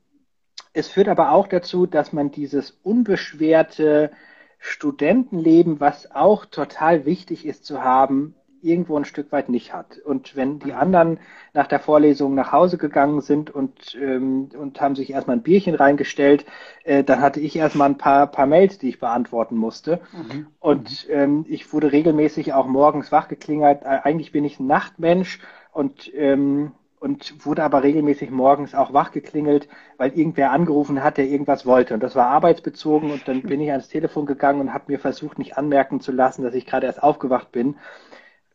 es 0.73 0.88
führt 0.88 1.08
aber 1.08 1.32
auch 1.32 1.47
dazu, 1.47 1.86
dass 1.86 2.13
man 2.13 2.32
dieses 2.32 2.71
unbeschwerte 2.84 4.12
Studentenleben, 4.60 5.80
was 5.80 6.12
auch 6.12 6.45
total 6.45 7.06
wichtig 7.06 7.45
ist 7.45 7.65
zu 7.65 7.84
haben, 7.84 8.36
irgendwo 8.62 8.97
ein 8.97 9.06
Stück 9.06 9.32
weit 9.32 9.49
nicht 9.49 9.73
hat. 9.73 9.97
Und 9.99 10.36
wenn 10.36 10.60
die 10.60 10.73
anderen 10.73 11.19
nach 11.54 11.67
der 11.67 11.80
Vorlesung 11.80 12.36
nach 12.36 12.52
Hause 12.52 12.78
gegangen 12.78 13.21
sind 13.21 13.49
und, 13.49 13.97
ähm, 13.99 14.49
und 14.58 14.82
haben 14.82 14.95
sich 14.95 15.12
erstmal 15.12 15.38
ein 15.38 15.43
Bierchen 15.43 15.75
reingestellt, 15.75 16.45
äh, 16.84 17.04
dann 17.04 17.21
hatte 17.21 17.39
ich 17.39 17.56
erstmal 17.56 17.89
ein 17.89 17.97
paar, 17.97 18.28
paar 18.28 18.47
Mails, 18.47 18.78
die 18.78 18.89
ich 18.89 18.99
beantworten 18.99 19.56
musste. 19.56 20.02
Mhm. 20.12 20.47
Und 20.60 21.08
ähm, 21.10 21.45
ich 21.47 21.71
wurde 21.71 21.91
regelmäßig 21.91 22.54
auch 22.54 22.67
morgens 22.67 23.12
wachgeklingert. 23.12 23.84
Äh, 23.84 23.99
eigentlich 24.04 24.32
bin 24.32 24.43
ich 24.43 24.60
ein 24.60 24.67
Nachtmensch 24.67 25.39
und 25.71 26.12
ähm, 26.13 26.73
und 27.00 27.46
wurde 27.46 27.64
aber 27.64 27.84
regelmäßig 27.84 28.30
morgens 28.30 28.76
auch 28.76 28.94
wachgeklingelt, 28.94 29.70
weil 29.98 30.12
irgendwer 30.18 30.52
angerufen 30.52 31.02
hat, 31.04 31.18
der 31.18 31.28
irgendwas 31.28 31.66
wollte. 31.66 31.94
Und 31.94 32.04
das 32.04 32.16
war 32.16 32.28
arbeitsbezogen 32.28 33.12
und 33.12 33.28
dann 33.28 33.42
bin 33.42 33.62
ich 33.62 33.72
ans 33.72 33.88
Telefon 33.88 34.26
gegangen 34.26 34.60
und 34.60 34.74
habe 34.74 34.92
mir 34.92 35.00
versucht, 35.00 35.40
nicht 35.40 35.58
anmerken 35.58 36.02
zu 36.02 36.12
lassen, 36.12 36.44
dass 36.44 36.54
ich 36.54 36.66
gerade 36.66 36.88
erst 36.88 37.02
aufgewacht 37.02 37.52
bin. 37.52 37.78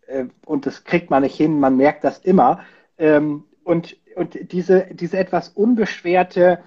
Äh, 0.06 0.26
und 0.44 0.66
das 0.66 0.84
kriegt 0.84 1.10
man 1.10 1.22
nicht 1.22 1.36
hin, 1.36 1.58
man 1.58 1.76
merkt 1.76 2.04
das 2.04 2.18
immer. 2.18 2.60
Ähm, 2.98 3.44
und, 3.64 3.96
und 4.14 4.52
diese, 4.52 4.86
diese 4.90 5.18
etwas 5.18 5.48
unbeschwerte, 5.48 6.62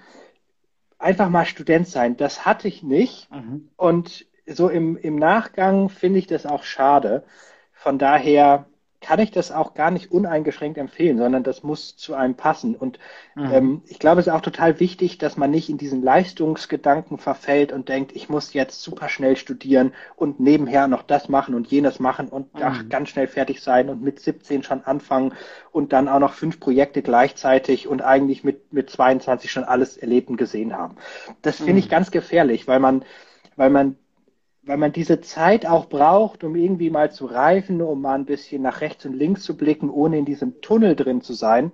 einfach 0.98 1.30
mal 1.30 1.46
Student 1.46 1.88
sein, 1.88 2.18
das 2.18 2.44
hatte 2.44 2.68
ich 2.68 2.82
nicht. 2.82 3.30
Mhm. 3.32 3.70
Und 3.76 4.26
so 4.48 4.70
im, 4.70 4.98
im 4.98 5.16
Nachgang 5.16 5.90
finde 5.90 6.18
ich 6.20 6.28
das 6.28 6.48
auch 6.48 6.64
schade. 6.64 7.24
Von 7.72 8.00
daher 8.00 8.66
kann 9.08 9.20
ich 9.20 9.32
das 9.32 9.54
auch 9.54 9.74
gar 9.74 9.90
nicht 9.90 10.12
uneingeschränkt 10.12 10.78
empfehlen, 10.78 11.18
sondern 11.18 11.42
das 11.42 11.64
muss 11.64 11.96
zu 11.96 12.14
einem 12.14 12.36
passen. 12.36 12.76
Und 12.76 13.00
mhm. 13.36 13.54
ähm, 13.54 13.82
ich 13.88 14.00
glaube, 14.00 14.20
es 14.20 14.28
ist 14.28 14.34
auch 14.34 14.42
total 14.42 14.82
wichtig, 14.82 15.18
dass 15.18 15.38
man 15.38 15.50
nicht 15.50 15.70
in 15.70 15.78
diesen 15.78 16.04
Leistungsgedanken 16.04 17.18
verfällt 17.18 17.72
und 17.72 17.88
denkt, 17.88 18.14
ich 18.18 18.28
muss 18.28 18.52
jetzt 18.52 18.82
super 18.82 19.08
schnell 19.08 19.38
studieren 19.38 19.94
und 20.18 20.42
nebenher 20.42 20.90
noch 20.90 21.04
das 21.04 21.30
machen 21.30 21.56
und 21.56 21.68
jenes 21.68 22.02
machen 22.02 22.28
und 22.28 22.54
mhm. 22.54 22.62
ach, 22.62 22.90
ganz 22.90 23.08
schnell 23.08 23.28
fertig 23.28 23.62
sein 23.62 23.88
und 23.88 24.02
mit 24.02 24.20
17 24.20 24.64
schon 24.64 24.84
anfangen 24.84 25.34
und 25.72 25.94
dann 25.94 26.10
auch 26.10 26.20
noch 26.20 26.34
fünf 26.34 26.60
Projekte 26.60 27.02
gleichzeitig 27.02 27.88
und 27.88 28.02
eigentlich 28.02 28.44
mit, 28.44 28.74
mit 28.74 28.90
22 28.90 29.50
schon 29.50 29.64
alles 29.64 29.96
erlebt 29.96 30.28
und 30.28 30.36
gesehen 30.36 30.76
haben. 30.76 30.98
Das 31.44 31.56
finde 31.56 31.74
mhm. 31.74 31.80
ich 31.80 31.90
ganz 31.90 32.12
gefährlich, 32.12 32.68
weil 32.68 32.82
man, 32.82 33.06
weil 33.56 33.70
man 33.70 33.96
weil 34.68 34.78
man 34.78 34.92
diese 34.92 35.22
Zeit 35.22 35.66
auch 35.66 35.88
braucht, 35.88 36.44
um 36.44 36.56
irgendwie 36.56 36.90
mal 36.90 37.12
zu 37.12 37.26
reifen, 37.26 37.82
um 37.82 38.02
mal 38.02 38.16
ein 38.16 38.26
bisschen 38.26 38.62
nach 38.62 38.82
rechts 38.82 39.06
und 39.06 39.14
links 39.14 39.44
zu 39.44 39.56
blicken, 39.56 39.90
ohne 39.90 40.18
in 40.18 40.26
diesem 40.26 40.62
Tunnel 40.62 40.96
drin 40.96 41.22
zu 41.22 41.34
sein. 41.34 41.72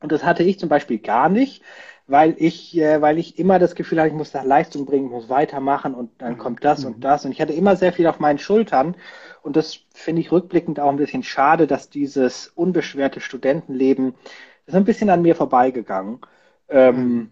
Und 0.00 0.12
das 0.12 0.24
hatte 0.24 0.42
ich 0.44 0.58
zum 0.58 0.68
Beispiel 0.68 0.98
gar 0.98 1.28
nicht, 1.28 1.62
weil 2.06 2.34
ich, 2.38 2.76
äh, 2.78 3.00
weil 3.00 3.18
ich 3.18 3.38
immer 3.38 3.58
das 3.58 3.74
Gefühl 3.74 3.98
hatte, 3.98 4.08
ich 4.08 4.14
muss 4.14 4.30
da 4.30 4.42
Leistung 4.42 4.86
bringen, 4.86 5.10
muss 5.10 5.28
weitermachen 5.28 5.94
und 5.94 6.10
dann 6.18 6.38
kommt 6.38 6.64
das 6.64 6.80
mhm. 6.80 6.94
und 6.94 7.00
das. 7.04 7.24
Und 7.24 7.32
ich 7.32 7.40
hatte 7.40 7.52
immer 7.52 7.76
sehr 7.76 7.92
viel 7.92 8.06
auf 8.06 8.20
meinen 8.20 8.38
Schultern. 8.38 8.96
Und 9.42 9.56
das 9.56 9.80
finde 9.92 10.20
ich 10.20 10.30
rückblickend 10.30 10.78
auch 10.78 10.90
ein 10.90 10.96
bisschen 10.96 11.24
schade, 11.24 11.66
dass 11.66 11.90
dieses 11.90 12.48
unbeschwerte 12.48 13.20
Studentenleben 13.20 14.14
ist 14.66 14.74
ein 14.74 14.84
bisschen 14.84 15.10
an 15.10 15.22
mir 15.22 15.34
vorbeigegangen. 15.34 16.20
Ähm, 16.68 16.96
mhm. 16.96 17.30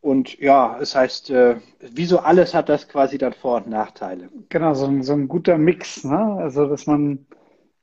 Und 0.00 0.38
ja, 0.38 0.78
es 0.80 0.94
heißt, 0.94 1.30
äh, 1.30 1.56
wie 1.80 2.04
so 2.04 2.20
alles 2.20 2.54
hat 2.54 2.68
das 2.68 2.88
quasi 2.88 3.18
dann 3.18 3.32
Vor- 3.32 3.56
und 3.56 3.68
Nachteile. 3.68 4.28
Genau, 4.48 4.74
so 4.74 4.86
ein, 4.86 5.02
so 5.02 5.12
ein 5.12 5.26
guter 5.26 5.58
Mix, 5.58 6.04
ne? 6.04 6.36
Also, 6.38 6.66
dass 6.66 6.86
man, 6.86 7.26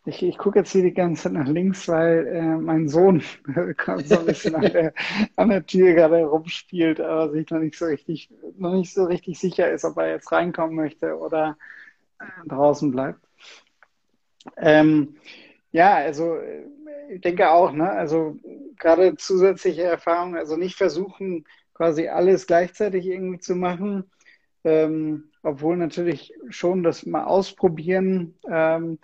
ich, 0.05 0.23
ich 0.23 0.37
gucke 0.37 0.59
jetzt 0.59 0.71
hier 0.71 0.83
die 0.83 0.93
ganze 0.93 1.23
Zeit 1.23 1.33
nach 1.33 1.47
links, 1.47 1.87
weil 1.89 2.27
äh, 2.27 2.41
mein 2.41 2.87
Sohn 2.87 3.21
so 4.05 4.19
ein 4.19 4.25
bisschen 4.25 4.55
an 4.55 4.71
der, 4.71 4.93
an 5.35 5.49
der 5.49 5.65
Tür 5.65 5.93
gerade 5.93 6.23
rumspielt, 6.23 7.01
aber 7.01 7.31
sich 7.31 7.49
noch 7.49 7.59
nicht 7.59 7.77
so 7.77 7.85
richtig, 7.85 8.29
noch 8.57 8.73
nicht 8.73 8.93
so 8.93 9.03
richtig 9.05 9.37
sicher 9.37 9.69
ist, 9.69 9.83
ob 9.83 9.97
er 9.97 10.11
jetzt 10.11 10.31
reinkommen 10.31 10.75
möchte 10.75 11.17
oder 11.17 11.57
äh, 12.19 12.47
draußen 12.47 12.91
bleibt. 12.91 13.19
Ähm, 14.57 15.17
ja, 15.71 15.95
also 15.95 16.37
ich 17.09 17.19
denke 17.21 17.49
auch, 17.51 17.71
ne? 17.73 17.89
Also 17.89 18.37
gerade 18.77 19.15
zusätzliche 19.17 19.83
Erfahrungen, 19.83 20.37
also 20.37 20.55
nicht 20.55 20.75
versuchen, 20.75 21.45
quasi 21.75 22.07
alles 22.07 22.47
gleichzeitig 22.47 23.05
irgendwie 23.05 23.39
zu 23.39 23.55
machen. 23.55 24.09
Ähm, 24.63 25.25
obwohl 25.43 25.77
natürlich 25.77 26.33
schon 26.49 26.81
das 26.81 27.05
mal 27.05 27.25
ausprobieren 27.25 28.33
ähm, 28.49 28.97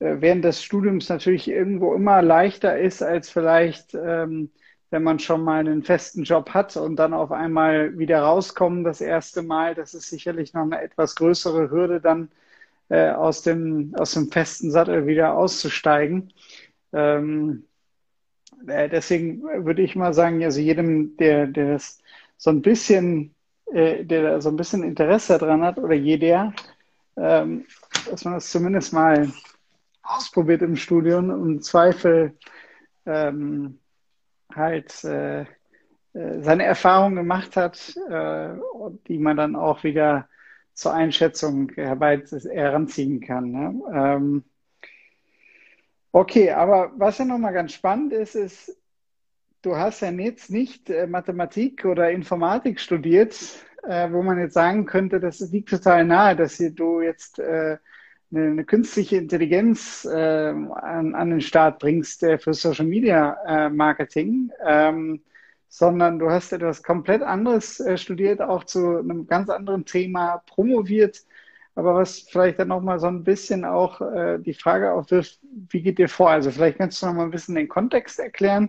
äh, 0.00 0.16
während 0.20 0.44
des 0.44 0.62
Studiums 0.64 1.08
natürlich 1.08 1.48
irgendwo 1.48 1.94
immer 1.94 2.22
leichter 2.22 2.78
ist, 2.78 3.02
als 3.02 3.30
vielleicht, 3.30 3.94
ähm, 3.94 4.50
wenn 4.90 5.02
man 5.04 5.18
schon 5.20 5.44
mal 5.44 5.60
einen 5.60 5.84
festen 5.84 6.24
Job 6.24 6.50
hat 6.50 6.76
und 6.76 6.96
dann 6.96 7.14
auf 7.14 7.30
einmal 7.32 7.96
wieder 7.98 8.22
rauskommen 8.22 8.82
das 8.84 9.00
erste 9.00 9.42
Mal. 9.42 9.74
Das 9.74 9.94
ist 9.94 10.08
sicherlich 10.10 10.54
noch 10.54 10.62
eine 10.62 10.80
etwas 10.82 11.14
größere 11.16 11.70
Hürde, 11.70 12.00
dann 12.00 12.30
äh, 12.88 13.10
aus, 13.10 13.42
dem, 13.42 13.94
aus 13.96 14.12
dem 14.12 14.30
festen 14.32 14.70
Sattel 14.70 15.06
wieder 15.06 15.34
auszusteigen. 15.34 16.32
Ähm, 16.92 17.64
äh, 17.64 17.69
deswegen 18.62 19.42
würde 19.42 19.82
ich 19.82 19.96
mal 19.96 20.12
sagen, 20.14 20.42
also 20.44 20.60
jedem, 20.60 21.16
der, 21.16 21.46
der 21.46 21.72
das 21.74 22.02
so 22.36 22.50
ein 22.50 22.62
bisschen, 22.62 23.34
äh, 23.72 24.04
der 24.04 24.40
so 24.40 24.48
ein 24.48 24.56
bisschen 24.56 24.82
Interesse 24.82 25.38
daran 25.38 25.62
hat 25.62 25.78
oder 25.78 25.94
jeder, 25.94 26.52
ähm, 27.16 27.64
dass 28.08 28.24
man 28.24 28.34
das 28.34 28.50
zumindest 28.50 28.92
mal 28.92 29.30
ausprobiert 30.02 30.62
im 30.62 30.76
Studium 30.76 31.30
und 31.30 31.50
im 31.50 31.62
Zweifel 31.62 32.34
ähm, 33.06 33.78
halt 34.54 35.04
äh, 35.04 35.42
äh, 35.42 36.40
seine 36.40 36.64
Erfahrungen 36.64 37.16
gemacht 37.16 37.56
hat, 37.56 37.96
äh, 38.08 38.48
die 39.06 39.18
man 39.18 39.36
dann 39.36 39.56
auch 39.56 39.84
wieder 39.84 40.28
zur 40.74 40.94
Einschätzung 40.94 41.70
herbei 41.74 42.22
heranziehen 42.52 43.20
kann. 43.20 43.50
Ne? 43.50 43.82
Ähm, 43.92 44.44
okay, 46.12 46.50
aber 46.50 46.92
was 46.96 47.18
ja 47.18 47.24
nochmal 47.24 47.52
ganz 47.52 47.72
spannend 47.72 48.12
ist, 48.12 48.34
ist, 48.34 48.76
du 49.62 49.76
hast 49.76 50.00
ja 50.00 50.10
jetzt 50.10 50.50
nicht 50.50 50.90
äh, 50.90 51.06
Mathematik 51.06 51.84
oder 51.84 52.10
Informatik 52.10 52.80
studiert, 52.80 53.36
äh, 53.82 54.10
wo 54.10 54.22
man 54.22 54.38
jetzt 54.38 54.54
sagen 54.54 54.86
könnte, 54.86 55.20
das 55.20 55.40
liegt 55.40 55.70
total 55.70 56.04
nahe, 56.04 56.36
dass 56.36 56.58
du 56.58 57.00
jetzt 57.00 57.38
äh, 57.38 57.78
eine, 58.32 58.64
künstliche 58.64 59.16
Intelligenz 59.16 60.06
an, 60.06 60.70
an 61.16 61.30
den 61.30 61.40
Start 61.40 61.80
bringst 61.80 62.20
für 62.20 62.54
Social 62.54 62.86
Media 62.86 63.68
Marketing, 63.70 64.52
ähm, 64.64 65.20
sondern 65.68 66.20
du 66.20 66.30
hast 66.30 66.52
etwas 66.52 66.84
komplett 66.84 67.22
anderes 67.22 67.82
studiert, 67.96 68.40
auch 68.40 68.62
zu 68.62 68.98
einem 68.98 69.26
ganz 69.26 69.50
anderen 69.50 69.84
Thema 69.84 70.44
promoviert. 70.46 71.24
Aber 71.80 71.94
was 71.94 72.20
vielleicht 72.28 72.58
dann 72.58 72.68
nochmal 72.68 72.98
so 72.98 73.06
ein 73.06 73.24
bisschen 73.24 73.64
auch 73.64 74.02
äh, 74.02 74.38
die 74.38 74.52
Frage 74.52 74.92
aufwirft, 74.92 75.38
wie 75.70 75.80
geht 75.80 75.96
dir 75.96 76.10
vor? 76.10 76.28
Also 76.28 76.50
vielleicht 76.50 76.76
kannst 76.76 77.00
du 77.00 77.06
noch 77.06 77.14
mal 77.14 77.24
ein 77.24 77.30
bisschen 77.30 77.54
den 77.54 77.68
Kontext 77.68 78.18
erklären 78.18 78.68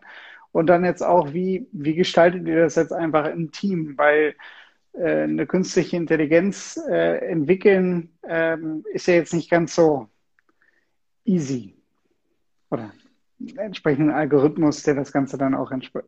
und 0.54 0.68
dann 0.68 0.86
jetzt 0.86 1.02
auch, 1.02 1.34
wie, 1.34 1.68
wie 1.74 1.94
gestaltet 1.94 2.48
ihr 2.48 2.62
das 2.62 2.76
jetzt 2.76 2.94
einfach 2.94 3.26
im 3.28 3.52
Team? 3.52 3.98
Weil 3.98 4.36
äh, 4.94 5.24
eine 5.24 5.46
künstliche 5.46 5.98
Intelligenz 5.98 6.80
äh, 6.90 7.18
entwickeln, 7.18 8.14
ähm, 8.24 8.86
ist 8.94 9.08
ja 9.08 9.16
jetzt 9.16 9.34
nicht 9.34 9.52
ganz 9.52 9.76
so 9.76 10.08
easy. 11.26 11.76
Oder 12.70 12.94
entsprechenden 13.58 14.12
Algorithmus, 14.12 14.84
der 14.84 14.96
das 14.96 15.12
Ganze 15.12 15.38
dann 15.38 15.54
auch 15.54 15.72
entsp 15.72 15.98
äh, 15.98 16.02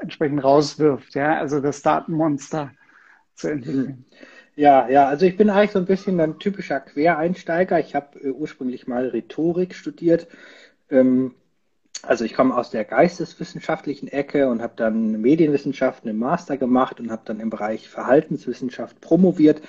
entsprechend 0.00 0.44
rauswirft, 0.44 1.16
ja, 1.16 1.40
also 1.40 1.58
das 1.58 1.82
Datenmonster 1.82 2.70
zu 3.34 3.48
entwickeln. 3.48 4.04
Ja, 4.56 4.88
ja, 4.88 5.06
also 5.06 5.26
ich 5.26 5.36
bin 5.36 5.50
eigentlich 5.50 5.72
so 5.72 5.78
ein 5.78 5.84
bisschen 5.84 6.18
ein 6.20 6.38
typischer 6.38 6.80
Quereinsteiger. 6.80 7.78
Ich 7.78 7.94
habe 7.94 8.18
äh, 8.20 8.30
ursprünglich 8.30 8.86
mal 8.86 9.08
Rhetorik 9.08 9.74
studiert. 9.74 10.28
Ähm, 10.90 11.34
also 12.02 12.24
ich 12.24 12.34
komme 12.34 12.56
aus 12.56 12.70
der 12.70 12.84
geisteswissenschaftlichen 12.84 14.08
Ecke 14.08 14.48
und 14.48 14.62
habe 14.62 14.74
dann 14.76 15.20
Medienwissenschaften 15.20 16.10
im 16.10 16.18
Master 16.18 16.56
gemacht 16.58 17.00
und 17.00 17.10
habe 17.10 17.22
dann 17.26 17.40
im 17.40 17.50
Bereich 17.50 17.88
Verhaltenswissenschaft 17.88 19.00
promoviert. 19.00 19.62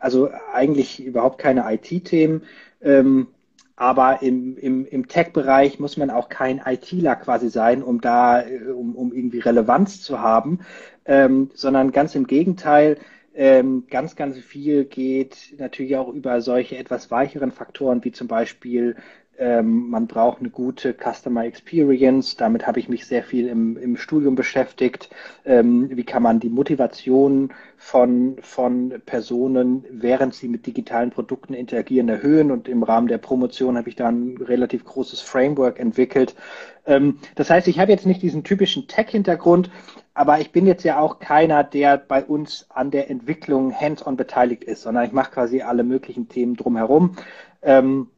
Also 0.00 0.30
eigentlich 0.52 1.04
überhaupt 1.04 1.38
keine 1.38 1.64
IT-Themen. 1.72 2.42
Ähm, 2.82 3.28
aber 3.76 4.22
im, 4.22 4.56
im, 4.56 4.86
im 4.86 5.08
Tech-Bereich 5.08 5.80
muss 5.80 5.96
man 5.96 6.10
auch 6.10 6.28
kein 6.28 6.60
ITler 6.64 7.16
quasi 7.16 7.50
sein, 7.50 7.82
um 7.82 8.00
da, 8.00 8.42
äh, 8.42 8.68
um, 8.70 8.94
um 8.94 9.12
irgendwie 9.12 9.40
Relevanz 9.40 10.00
zu 10.02 10.20
haben, 10.20 10.60
ähm, 11.06 11.50
sondern 11.54 11.90
ganz 11.92 12.14
im 12.14 12.26
Gegenteil, 12.26 12.98
ähm, 13.34 13.84
ganz, 13.90 14.16
ganz 14.16 14.38
viel 14.38 14.84
geht 14.84 15.54
natürlich 15.58 15.96
auch 15.96 16.12
über 16.12 16.40
solche 16.40 16.78
etwas 16.78 17.10
weicheren 17.10 17.50
Faktoren 17.50 18.04
wie 18.04 18.12
zum 18.12 18.28
Beispiel 18.28 18.96
ähm, 19.36 19.90
man 19.90 20.06
braucht 20.06 20.38
eine 20.38 20.50
gute 20.50 20.94
Customer 20.94 21.44
Experience. 21.44 22.36
Damit 22.36 22.66
habe 22.66 22.78
ich 22.78 22.88
mich 22.88 23.06
sehr 23.06 23.24
viel 23.24 23.48
im, 23.48 23.76
im 23.76 23.96
Studium 23.96 24.36
beschäftigt. 24.36 25.10
Ähm, 25.44 25.88
wie 25.90 26.04
kann 26.04 26.22
man 26.22 26.38
die 26.38 26.48
Motivation 26.48 27.52
von, 27.76 28.36
von 28.40 29.02
Personen, 29.04 29.84
während 29.90 30.34
sie 30.34 30.48
mit 30.48 30.66
digitalen 30.66 31.10
Produkten 31.10 31.54
interagieren, 31.54 32.08
erhöhen? 32.08 32.50
Und 32.52 32.68
im 32.68 32.82
Rahmen 32.84 33.08
der 33.08 33.18
Promotion 33.18 33.76
habe 33.76 33.88
ich 33.88 33.96
da 33.96 34.08
ein 34.08 34.36
relativ 34.36 34.84
großes 34.84 35.20
Framework 35.20 35.80
entwickelt. 35.80 36.36
Ähm, 36.86 37.18
das 37.34 37.50
heißt, 37.50 37.66
ich 37.66 37.80
habe 37.80 37.90
jetzt 37.90 38.06
nicht 38.06 38.22
diesen 38.22 38.44
typischen 38.44 38.86
Tech-Hintergrund, 38.86 39.68
aber 40.14 40.40
ich 40.40 40.52
bin 40.52 40.66
jetzt 40.66 40.84
ja 40.84 40.98
auch 40.98 41.18
keiner, 41.18 41.64
der 41.64 41.98
bei 41.98 42.24
uns 42.24 42.66
an 42.70 42.90
der 42.92 43.10
Entwicklung 43.10 43.72
hands-on 43.72 44.16
beteiligt 44.16 44.64
ist, 44.64 44.82
sondern 44.82 45.04
ich 45.04 45.12
mache 45.12 45.32
quasi 45.32 45.62
alle 45.62 45.82
möglichen 45.82 46.28
Themen 46.28 46.56
drumherum. 46.56 47.16
Ähm, 47.62 48.08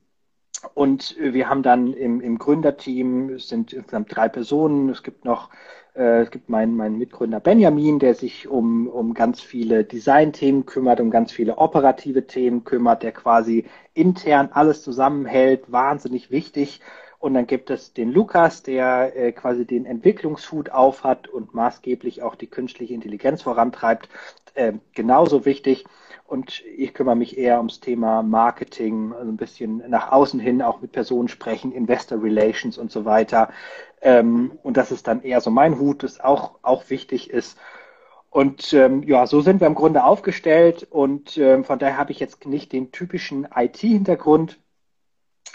und 0.74 1.16
wir 1.18 1.48
haben 1.48 1.62
dann 1.62 1.92
im, 1.92 2.20
im 2.20 2.38
Gründerteam, 2.38 3.30
es 3.30 3.48
sind 3.48 3.72
insgesamt 3.72 4.14
drei 4.14 4.28
Personen, 4.28 4.88
es 4.90 5.02
gibt 5.02 5.24
noch, 5.24 5.50
äh, 5.94 6.22
es 6.22 6.30
gibt 6.30 6.48
meinen, 6.48 6.76
meinen 6.76 6.98
Mitgründer 6.98 7.40
Benjamin, 7.40 7.98
der 7.98 8.14
sich 8.14 8.48
um, 8.48 8.88
um 8.88 9.14
ganz 9.14 9.40
viele 9.40 9.84
Design-Themen 9.84 10.66
kümmert, 10.66 11.00
um 11.00 11.10
ganz 11.10 11.32
viele 11.32 11.58
operative 11.58 12.26
Themen 12.26 12.64
kümmert, 12.64 13.02
der 13.02 13.12
quasi 13.12 13.66
intern 13.94 14.50
alles 14.52 14.82
zusammenhält, 14.82 15.70
wahnsinnig 15.72 16.30
wichtig. 16.30 16.80
Und 17.18 17.34
dann 17.34 17.46
gibt 17.46 17.70
es 17.70 17.92
den 17.92 18.12
Lukas, 18.12 18.62
der 18.62 19.16
äh, 19.16 19.32
quasi 19.32 19.64
den 19.64 19.86
Entwicklungshut 19.86 20.70
aufhat 20.70 21.28
und 21.28 21.54
maßgeblich 21.54 22.22
auch 22.22 22.34
die 22.34 22.46
künstliche 22.46 22.94
Intelligenz 22.94 23.42
vorantreibt. 23.42 24.08
Äh, 24.54 24.74
genauso 24.94 25.44
wichtig. 25.44 25.84
Und 26.26 26.64
ich 26.64 26.92
kümmere 26.92 27.14
mich 27.14 27.38
eher 27.38 27.58
ums 27.58 27.80
Thema 27.80 28.22
Marketing, 28.22 29.12
also 29.12 29.30
ein 29.30 29.36
bisschen 29.36 29.82
nach 29.88 30.10
außen 30.10 30.40
hin 30.40 30.60
auch 30.60 30.80
mit 30.80 30.92
Personen 30.92 31.28
sprechen, 31.28 31.72
Investor 31.72 32.22
Relations 32.22 32.78
und 32.78 32.90
so 32.90 33.04
weiter. 33.04 33.50
Ähm, 34.00 34.58
und 34.62 34.76
das 34.76 34.90
ist 34.90 35.06
dann 35.06 35.22
eher 35.22 35.40
so 35.40 35.50
mein 35.50 35.78
Hut, 35.78 36.02
das 36.02 36.20
auch, 36.20 36.58
auch 36.62 36.90
wichtig 36.90 37.30
ist. 37.30 37.58
Und 38.30 38.72
ähm, 38.72 39.02
ja, 39.04 39.26
so 39.26 39.40
sind 39.40 39.60
wir 39.60 39.66
im 39.66 39.74
Grunde 39.74 40.04
aufgestellt 40.04 40.86
und 40.90 41.38
ähm, 41.38 41.64
von 41.64 41.78
daher 41.78 41.96
habe 41.96 42.12
ich 42.12 42.20
jetzt 42.20 42.44
nicht 42.44 42.72
den 42.72 42.92
typischen 42.92 43.48
IT-Hintergrund 43.54 44.58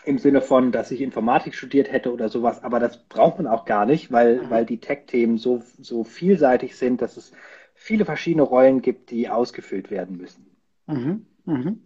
im 0.05 0.17
Sinne 0.17 0.41
von, 0.41 0.71
dass 0.71 0.91
ich 0.91 1.01
Informatik 1.01 1.53
studiert 1.55 1.91
hätte 1.91 2.11
oder 2.11 2.29
sowas, 2.29 2.63
aber 2.63 2.79
das 2.79 3.03
braucht 3.05 3.37
man 3.37 3.47
auch 3.47 3.65
gar 3.65 3.85
nicht, 3.85 4.11
weil, 4.11 4.49
weil 4.49 4.65
die 4.65 4.79
Tech-Themen 4.79 5.37
so, 5.37 5.61
so 5.79 6.03
vielseitig 6.03 6.75
sind, 6.75 7.01
dass 7.01 7.17
es 7.17 7.31
viele 7.75 8.05
verschiedene 8.05 8.43
Rollen 8.43 8.81
gibt, 8.81 9.11
die 9.11 9.29
ausgefüllt 9.29 9.91
werden 9.91 10.17
müssen. 10.17 10.45
Mhm, 10.87 11.25
mhm. 11.45 11.81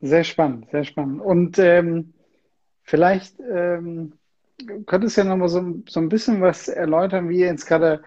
Sehr 0.00 0.24
spannend, 0.24 0.70
sehr 0.70 0.84
spannend. 0.84 1.20
Und 1.20 1.58
ähm, 1.58 2.14
vielleicht 2.82 3.38
ähm, 3.40 4.14
könntest 4.86 5.16
du 5.16 5.22
ja 5.22 5.26
nochmal 5.26 5.48
so, 5.48 5.82
so 5.88 6.00
ein 6.00 6.08
bisschen 6.08 6.40
was 6.40 6.68
erläutern, 6.68 7.28
wie 7.28 7.40
ihr 7.40 7.46
jetzt 7.46 7.66
gerade 7.66 8.02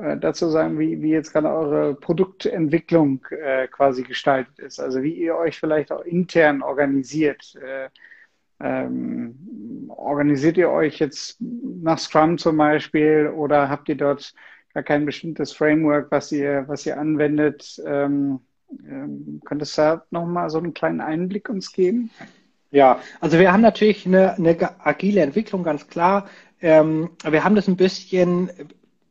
äh, 0.00 0.16
dazu 0.16 0.48
sagen, 0.48 0.78
wie, 0.78 1.02
wie 1.02 1.10
jetzt 1.10 1.32
gerade 1.32 1.48
eure 1.50 1.94
Produktentwicklung 1.94 3.24
äh, 3.30 3.68
quasi 3.68 4.02
gestaltet 4.02 4.58
ist. 4.58 4.80
Also 4.80 5.02
wie 5.02 5.14
ihr 5.14 5.36
euch 5.36 5.58
vielleicht 5.58 5.92
auch 5.92 6.04
intern 6.04 6.62
organisiert. 6.62 7.54
Äh, 7.56 7.88
ähm, 8.60 9.90
organisiert 9.94 10.56
ihr 10.56 10.70
euch 10.70 10.98
jetzt 10.98 11.38
nach 11.40 11.98
Scrum 11.98 12.38
zum 12.38 12.56
Beispiel 12.56 13.28
oder 13.34 13.68
habt 13.68 13.88
ihr 13.88 13.96
dort 13.96 14.32
gar 14.72 14.82
kein 14.82 15.06
bestimmtes 15.06 15.52
Framework, 15.52 16.10
was 16.10 16.32
ihr, 16.32 16.64
was 16.66 16.86
ihr 16.86 16.98
anwendet? 16.98 17.82
Ähm, 17.86 18.40
ähm, 18.88 19.40
könntest 19.44 19.76
du 19.78 19.82
da 19.82 20.06
nochmal 20.10 20.50
so 20.50 20.58
einen 20.58 20.74
kleinen 20.74 21.00
Einblick 21.00 21.48
uns 21.48 21.72
geben? 21.72 22.10
Ja, 22.70 23.00
also 23.20 23.38
wir 23.38 23.52
haben 23.52 23.60
natürlich 23.60 24.06
eine, 24.06 24.34
eine 24.34 24.56
agile 24.80 25.20
Entwicklung, 25.20 25.62
ganz 25.62 25.86
klar. 25.86 26.28
Ähm, 26.60 27.10
wir 27.22 27.44
haben 27.44 27.54
das 27.54 27.68
ein 27.68 27.76
bisschen, 27.76 28.50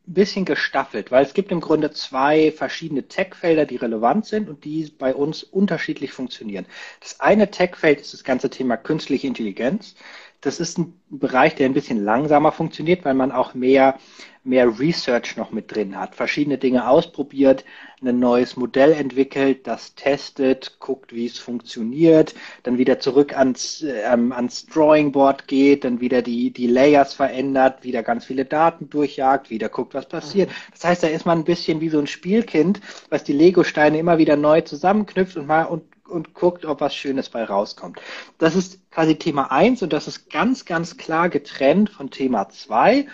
bisschen 0.06 0.44
gestaffelt, 0.44 1.10
weil 1.10 1.24
es 1.24 1.34
gibt 1.34 1.50
im 1.50 1.60
Grunde 1.60 1.90
zwei 1.90 2.52
verschiedene 2.52 3.08
Tech-Felder, 3.08 3.64
die 3.64 3.76
relevant 3.76 4.26
sind 4.26 4.48
und 4.48 4.64
die 4.64 4.92
bei 4.98 5.14
uns 5.14 5.42
unterschiedlich 5.42 6.12
funktionieren. 6.12 6.66
Das 7.00 7.20
eine 7.20 7.50
Tech-Feld 7.50 8.00
ist 8.00 8.12
das 8.12 8.24
ganze 8.24 8.50
Thema 8.50 8.76
künstliche 8.76 9.26
Intelligenz. 9.26 9.94
das 10.42 10.60
ist 10.60 10.78
ein 10.78 11.00
Bereich, 11.08 11.54
der 11.54 11.66
ein 11.66 11.74
bisschen 11.74 12.04
langsamer 12.04 12.52
funktioniert, 12.52 13.04
weil 13.04 13.14
man 13.14 13.32
auch 13.32 13.54
mehr, 13.54 13.98
mehr 14.44 14.78
Research 14.78 15.36
noch 15.36 15.50
mit 15.50 15.74
drin 15.74 15.98
hat, 15.98 16.14
verschiedene 16.14 16.58
Dinge 16.58 16.88
ausprobiert, 16.88 17.64
ein 18.02 18.18
neues 18.18 18.56
Modell 18.56 18.92
entwickelt, 18.92 19.66
das 19.66 19.94
testet, 19.94 20.76
guckt, 20.78 21.14
wie 21.14 21.26
es 21.26 21.38
funktioniert, 21.38 22.34
dann 22.62 22.76
wieder 22.76 23.00
zurück 23.00 23.36
ans, 23.36 23.82
ähm, 23.82 24.32
ans 24.32 24.66
Drawing 24.66 25.12
Board 25.12 25.48
geht, 25.48 25.84
dann 25.84 26.00
wieder 26.00 26.20
die, 26.20 26.50
die 26.50 26.66
Layers 26.66 27.14
verändert, 27.14 27.82
wieder 27.82 28.02
ganz 28.02 28.26
viele 28.26 28.44
Daten 28.44 28.90
durchjagt, 28.90 29.48
wieder 29.48 29.70
guckt, 29.70 29.94
was 29.94 30.06
passiert. 30.06 30.50
Mhm. 30.50 30.54
Das 30.72 30.84
heißt, 30.84 31.02
da 31.02 31.06
ist 31.08 31.24
man 31.24 31.38
ein 31.38 31.44
bisschen 31.44 31.80
wie 31.80 31.88
so 31.88 31.98
ein 31.98 32.06
Spielkind, 32.06 32.80
was 33.08 33.24
die 33.24 33.32
Lego-Steine 33.32 33.98
immer 33.98 34.18
wieder 34.18 34.36
neu 34.36 34.60
zusammenknüpft 34.60 35.36
und 35.36 35.46
mal 35.46 35.64
und 35.64 35.84
und 36.08 36.34
guckt, 36.34 36.64
ob 36.64 36.80
was 36.80 36.94
Schönes 36.94 37.28
bei 37.28 37.44
rauskommt. 37.44 38.00
Das 38.38 38.54
ist 38.54 38.90
quasi 38.90 39.16
Thema 39.16 39.50
eins 39.50 39.82
und 39.82 39.92
das 39.92 40.08
ist 40.08 40.30
ganz, 40.30 40.64
ganz 40.64 40.96
klar 40.96 41.28
getrennt 41.28 41.90
von 41.90 42.10
Thema 42.10 42.48
zwei. 42.48 43.06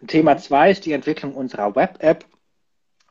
Und 0.00 0.08
Thema 0.08 0.36
zwei 0.38 0.70
ist 0.70 0.86
die 0.86 0.92
Entwicklung 0.92 1.34
unserer 1.34 1.74
Web-App, 1.74 2.24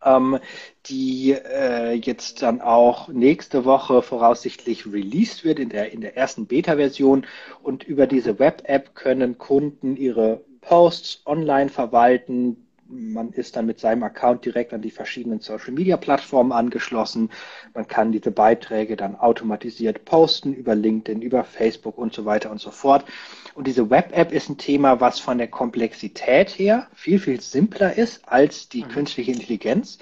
ähm, 0.04 0.40
die 0.86 1.32
äh, 1.32 1.94
jetzt 1.94 2.42
dann 2.42 2.62
auch 2.62 3.08
nächste 3.10 3.66
Woche 3.66 4.02
voraussichtlich 4.02 4.86
released 4.86 5.44
wird 5.44 5.60
in 5.60 5.70
der, 5.70 5.92
in 5.92 6.02
der 6.02 6.16
ersten 6.16 6.48
Beta-Version. 6.48 7.26
Und 7.62 7.84
über 7.84 8.08
diese 8.08 8.40
Web-App 8.40 8.96
können 8.96 9.38
Kunden 9.38 9.98
ihre 9.98 10.42
Posts 10.62 11.22
online 11.26 11.70
verwalten, 11.70 12.67
man 12.90 13.32
ist 13.32 13.56
dann 13.56 13.66
mit 13.66 13.80
seinem 13.80 14.04
Account 14.04 14.46
direkt 14.46 14.74
an 14.74 14.82
die 14.82 14.92
verschiedenen 14.92 15.40
Social 15.40 15.72
Media 15.72 15.98
Plattformen 15.98 16.52
angeschlossen. 16.52 17.30
Man 17.74 17.88
kann 17.88 18.12
diese 18.12 18.32
Beiträge 18.32 18.96
dann 18.96 19.16
automatisiert 19.16 20.06
posten 20.06 20.54
über 20.54 20.76
LinkedIn, 20.76 21.22
über 21.22 21.44
Facebook 21.44 21.98
und 21.98 22.14
so 22.14 22.26
weiter 22.26 22.52
und 22.52 22.60
so 22.60 22.72
fort. 22.72 23.06
Und 23.56 23.68
diese 23.68 23.90
Web-App 23.90 24.32
ist 24.32 24.50
ein 24.50 24.58
Thema, 24.58 25.00
was 25.00 25.20
von 25.20 25.38
der 25.38 25.48
Komplexität 25.48 26.50
her 26.58 26.88
viel, 26.94 27.20
viel 27.20 27.42
simpler 27.42 27.98
ist 27.98 28.22
als 28.28 28.70
die 28.70 28.84
mhm. 28.84 28.90
künstliche 28.90 29.32
Intelligenz. 29.32 29.98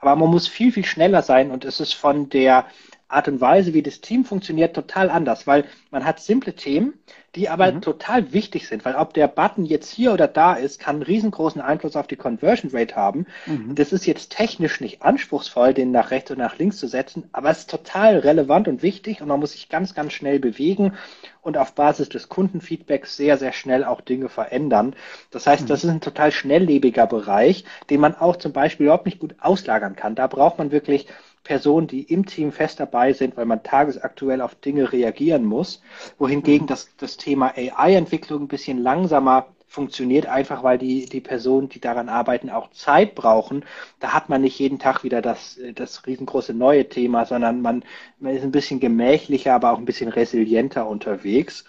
Aber 0.00 0.16
man 0.16 0.30
muss 0.30 0.48
viel, 0.48 0.72
viel 0.72 0.84
schneller 0.84 1.22
sein 1.22 1.50
und 1.50 1.64
es 1.64 1.80
ist 1.80 1.94
von 1.94 2.28
der 2.28 2.66
Art 3.10 3.28
und 3.28 3.40
Weise, 3.40 3.74
wie 3.74 3.82
das 3.82 4.00
Team 4.00 4.24
funktioniert, 4.24 4.74
total 4.74 5.10
anders, 5.10 5.46
weil 5.46 5.64
man 5.90 6.04
hat 6.04 6.20
simple 6.20 6.54
Themen, 6.54 6.94
die 7.36 7.48
aber 7.48 7.70
mhm. 7.70 7.80
total 7.80 8.32
wichtig 8.32 8.66
sind, 8.66 8.84
weil 8.84 8.96
ob 8.96 9.14
der 9.14 9.28
Button 9.28 9.64
jetzt 9.64 9.92
hier 9.92 10.12
oder 10.12 10.26
da 10.26 10.54
ist, 10.54 10.80
kann 10.80 10.96
einen 10.96 11.02
riesengroßen 11.02 11.60
Einfluss 11.60 11.94
auf 11.94 12.08
die 12.08 12.16
Conversion 12.16 12.70
Rate 12.72 12.96
haben. 12.96 13.26
Mhm. 13.46 13.74
Das 13.74 13.92
ist 13.92 14.06
jetzt 14.06 14.32
technisch 14.32 14.80
nicht 14.80 15.02
anspruchsvoll, 15.02 15.72
den 15.72 15.92
nach 15.92 16.10
rechts 16.10 16.30
und 16.30 16.38
nach 16.38 16.58
links 16.58 16.78
zu 16.78 16.88
setzen, 16.88 17.28
aber 17.32 17.50
es 17.50 17.60
ist 17.60 17.70
total 17.70 18.18
relevant 18.18 18.66
und 18.66 18.82
wichtig 18.82 19.22
und 19.22 19.28
man 19.28 19.38
muss 19.38 19.52
sich 19.52 19.68
ganz, 19.68 19.94
ganz 19.94 20.12
schnell 20.12 20.40
bewegen 20.40 20.94
und 21.42 21.56
auf 21.56 21.74
Basis 21.74 22.08
des 22.08 22.28
Kundenfeedbacks 22.28 23.16
sehr, 23.16 23.38
sehr 23.38 23.52
schnell 23.52 23.84
auch 23.84 24.00
Dinge 24.00 24.28
verändern. 24.28 24.94
Das 25.30 25.46
heißt, 25.46 25.62
mhm. 25.62 25.66
das 25.68 25.84
ist 25.84 25.90
ein 25.90 26.00
total 26.00 26.32
schnelllebiger 26.32 27.06
Bereich, 27.06 27.64
den 27.90 28.00
man 28.00 28.16
auch 28.16 28.36
zum 28.36 28.52
Beispiel 28.52 28.86
überhaupt 28.86 29.06
nicht 29.06 29.20
gut 29.20 29.36
auslagern 29.40 29.94
kann. 29.94 30.14
Da 30.14 30.26
braucht 30.26 30.58
man 30.58 30.72
wirklich 30.72 31.06
Personen, 31.42 31.86
die 31.86 32.02
im 32.02 32.26
Team 32.26 32.52
fest 32.52 32.80
dabei 32.80 33.12
sind, 33.12 33.36
weil 33.36 33.46
man 33.46 33.62
tagesaktuell 33.62 34.40
auf 34.40 34.54
Dinge 34.54 34.92
reagieren 34.92 35.44
muss, 35.44 35.80
wohingegen 36.18 36.66
das, 36.66 36.94
das 36.96 37.16
Thema 37.16 37.54
AI-Entwicklung 37.56 38.42
ein 38.42 38.48
bisschen 38.48 38.78
langsamer 38.78 39.46
funktioniert, 39.70 40.26
einfach 40.26 40.64
weil 40.64 40.78
die, 40.78 41.06
die 41.06 41.20
Personen, 41.20 41.68
die 41.68 41.80
daran 41.80 42.08
arbeiten, 42.08 42.50
auch 42.50 42.70
Zeit 42.72 43.14
brauchen. 43.14 43.64
Da 44.00 44.12
hat 44.12 44.28
man 44.28 44.42
nicht 44.42 44.58
jeden 44.58 44.80
Tag 44.80 45.04
wieder 45.04 45.22
das, 45.22 45.60
das 45.76 46.06
riesengroße 46.06 46.52
neue 46.52 46.88
Thema, 46.88 47.24
sondern 47.24 47.62
man, 47.62 47.84
man 48.18 48.34
ist 48.34 48.42
ein 48.42 48.50
bisschen 48.50 48.80
gemächlicher, 48.80 49.54
aber 49.54 49.70
auch 49.70 49.78
ein 49.78 49.84
bisschen 49.84 50.10
resilienter 50.10 50.88
unterwegs. 50.88 51.64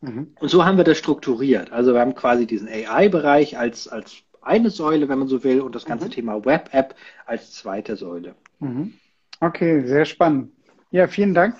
Mhm. 0.00 0.34
Und 0.40 0.48
so 0.48 0.64
haben 0.64 0.78
wir 0.78 0.84
das 0.84 0.96
strukturiert. 0.96 1.72
Also 1.72 1.92
wir 1.92 2.00
haben 2.00 2.14
quasi 2.14 2.46
diesen 2.46 2.68
AI-Bereich 2.68 3.58
als, 3.58 3.86
als 3.86 4.22
eine 4.40 4.70
Säule, 4.70 5.10
wenn 5.10 5.18
man 5.18 5.28
so 5.28 5.44
will, 5.44 5.60
und 5.60 5.74
das 5.74 5.84
ganze 5.84 6.06
mhm. 6.06 6.12
Thema 6.12 6.44
Web-App 6.46 6.94
als 7.26 7.52
zweite 7.52 7.96
Säule. 7.96 8.34
Mhm. 8.60 8.94
Okay, 9.42 9.84
sehr 9.88 10.04
spannend. 10.04 10.52
Ja, 10.92 11.08
vielen 11.08 11.34
Dank 11.34 11.56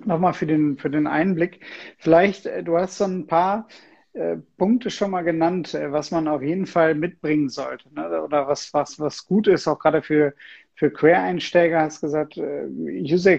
nochmal 0.00 0.34
für 0.34 0.44
den, 0.44 0.76
für 0.76 0.90
den 0.90 1.06
Einblick. 1.06 1.60
Vielleicht, 1.98 2.46
äh, 2.46 2.64
du 2.64 2.76
hast 2.76 2.98
so 2.98 3.04
ein 3.04 3.28
paar 3.28 3.68
äh, 4.12 4.38
Punkte 4.58 4.90
schon 4.90 5.12
mal 5.12 5.22
genannt, 5.22 5.72
äh, 5.74 5.92
was 5.92 6.10
man 6.10 6.26
auf 6.26 6.42
jeden 6.42 6.66
Fall 6.66 6.96
mitbringen 6.96 7.48
sollte. 7.48 7.94
Ne? 7.94 8.20
Oder 8.20 8.48
was, 8.48 8.74
was, 8.74 8.98
was 8.98 9.24
gut 9.24 9.46
ist, 9.46 9.68
auch 9.68 9.78
gerade 9.78 10.02
für, 10.02 10.34
für 10.74 10.90
Quereinsteiger, 10.90 11.80
hast 11.80 12.00
gesagt, 12.00 12.38
äh, 12.38 12.66
User 12.68 13.38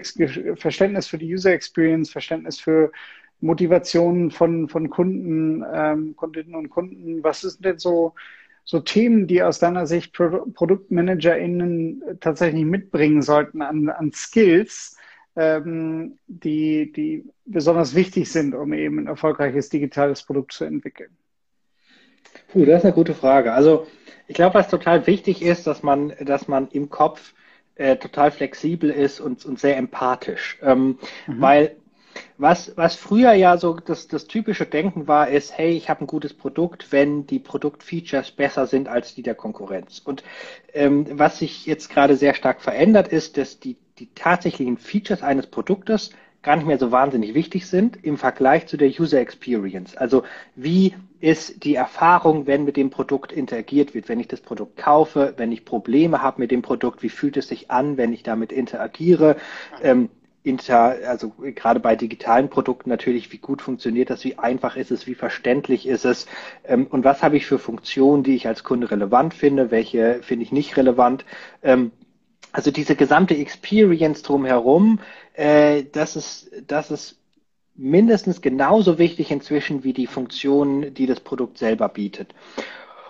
Verständnis 0.56 1.06
für 1.06 1.18
die 1.18 1.34
User 1.34 1.52
Experience, 1.52 2.10
Verständnis 2.10 2.58
für 2.58 2.90
Motivation 3.40 4.30
von, 4.30 4.66
von 4.66 4.88
Kunden, 4.88 5.62
ähm, 5.74 6.16
Kundinnen 6.16 6.54
und 6.54 6.70
Kunden. 6.70 7.22
Was 7.22 7.44
ist 7.44 7.62
denn 7.62 7.78
so 7.78 8.14
so 8.66 8.80
Themen, 8.80 9.28
die 9.28 9.42
aus 9.42 9.60
deiner 9.60 9.86
Sicht 9.86 10.12
Pro 10.12 10.44
ProduktmanagerInnen 10.52 12.18
tatsächlich 12.20 12.64
mitbringen 12.64 13.22
sollten 13.22 13.62
an, 13.62 13.88
an 13.88 14.12
Skills, 14.12 14.96
ähm, 15.36 16.18
die, 16.26 16.92
die 16.92 17.24
besonders 17.44 17.94
wichtig 17.94 18.30
sind, 18.30 18.54
um 18.54 18.72
eben 18.72 18.98
ein 18.98 19.06
erfolgreiches 19.06 19.68
digitales 19.68 20.24
Produkt 20.24 20.52
zu 20.52 20.64
entwickeln? 20.64 21.16
Puh, 22.48 22.64
das 22.64 22.78
ist 22.78 22.84
eine 22.84 22.94
gute 22.94 23.14
Frage. 23.14 23.52
Also 23.52 23.86
ich 24.26 24.34
glaube, 24.34 24.56
was 24.56 24.68
total 24.68 25.06
wichtig 25.06 25.42
ist, 25.42 25.68
dass 25.68 25.84
man, 25.84 26.12
dass 26.20 26.48
man 26.48 26.68
im 26.68 26.90
Kopf 26.90 27.34
äh, 27.76 27.96
total 27.96 28.32
flexibel 28.32 28.90
ist 28.90 29.20
und, 29.20 29.46
und 29.46 29.60
sehr 29.60 29.76
empathisch. 29.76 30.58
Ähm, 30.60 30.98
mhm. 31.28 31.40
Weil 31.40 31.76
was, 32.38 32.76
was 32.76 32.96
früher 32.96 33.32
ja 33.32 33.56
so 33.56 33.74
das, 33.74 34.08
das 34.08 34.26
typische 34.26 34.66
Denken 34.66 35.08
war, 35.08 35.28
ist, 35.28 35.56
hey, 35.56 35.70
ich 35.70 35.88
habe 35.88 36.04
ein 36.04 36.06
gutes 36.06 36.34
Produkt, 36.34 36.92
wenn 36.92 37.26
die 37.26 37.38
Produktfeatures 37.38 38.30
besser 38.30 38.66
sind 38.66 38.88
als 38.88 39.14
die 39.14 39.22
der 39.22 39.34
Konkurrenz. 39.34 40.00
Und 40.04 40.22
ähm, 40.74 41.06
was 41.18 41.38
sich 41.38 41.66
jetzt 41.66 41.88
gerade 41.88 42.16
sehr 42.16 42.34
stark 42.34 42.60
verändert, 42.60 43.08
ist, 43.08 43.36
dass 43.36 43.58
die, 43.58 43.76
die 43.98 44.08
tatsächlichen 44.14 44.76
Features 44.76 45.22
eines 45.22 45.46
Produktes 45.46 46.10
gar 46.46 46.56
nicht 46.56 46.66
mehr 46.66 46.78
so 46.78 46.92
wahnsinnig 46.92 47.34
wichtig 47.34 47.66
sind 47.66 48.04
im 48.04 48.16
Vergleich 48.16 48.66
zu 48.68 48.76
der 48.76 48.88
User 48.88 49.18
Experience. 49.18 49.96
Also 49.96 50.22
wie 50.54 50.94
ist 51.18 51.64
die 51.64 51.74
Erfahrung, 51.74 52.46
wenn 52.46 52.64
mit 52.64 52.76
dem 52.76 52.90
Produkt 52.90 53.32
interagiert 53.32 53.94
wird, 53.94 54.08
wenn 54.08 54.20
ich 54.20 54.28
das 54.28 54.40
Produkt 54.40 54.76
kaufe, 54.76 55.34
wenn 55.38 55.50
ich 55.50 55.64
Probleme 55.64 56.22
habe 56.22 56.40
mit 56.40 56.52
dem 56.52 56.62
Produkt, 56.62 57.02
wie 57.02 57.08
fühlt 57.08 57.36
es 57.36 57.48
sich 57.48 57.72
an, 57.72 57.96
wenn 57.96 58.12
ich 58.12 58.22
damit 58.22 58.52
interagiere? 58.52 59.36
Ähm, 59.82 60.08
inter, 60.46 60.96
also 61.06 61.32
gerade 61.38 61.80
bei 61.80 61.96
digitalen 61.96 62.48
Produkten 62.48 62.88
natürlich, 62.88 63.32
wie 63.32 63.38
gut 63.38 63.60
funktioniert 63.60 64.10
das, 64.10 64.24
wie 64.24 64.38
einfach 64.38 64.76
ist 64.76 64.90
es, 64.90 65.06
wie 65.06 65.14
verständlich 65.14 65.86
ist 65.86 66.04
es 66.04 66.26
ähm, 66.64 66.86
und 66.86 67.04
was 67.04 67.22
habe 67.22 67.36
ich 67.36 67.46
für 67.46 67.58
Funktionen, 67.58 68.22
die 68.22 68.36
ich 68.36 68.46
als 68.46 68.62
Kunde 68.62 68.90
relevant 68.90 69.34
finde, 69.34 69.70
welche 69.70 70.20
finde 70.22 70.44
ich 70.44 70.52
nicht 70.52 70.76
relevant. 70.76 71.24
Ähm, 71.62 71.90
also 72.52 72.70
diese 72.70 72.96
gesamte 72.96 73.36
Experience 73.36 74.22
drumherum, 74.22 75.00
äh, 75.34 75.84
das 75.92 76.16
ist, 76.16 76.50
das 76.66 76.90
ist 76.90 77.18
mindestens 77.74 78.40
genauso 78.40 78.98
wichtig 78.98 79.30
inzwischen 79.30 79.84
wie 79.84 79.92
die 79.92 80.06
Funktionen, 80.06 80.94
die 80.94 81.06
das 81.06 81.20
Produkt 81.20 81.58
selber 81.58 81.88
bietet. 81.88 82.34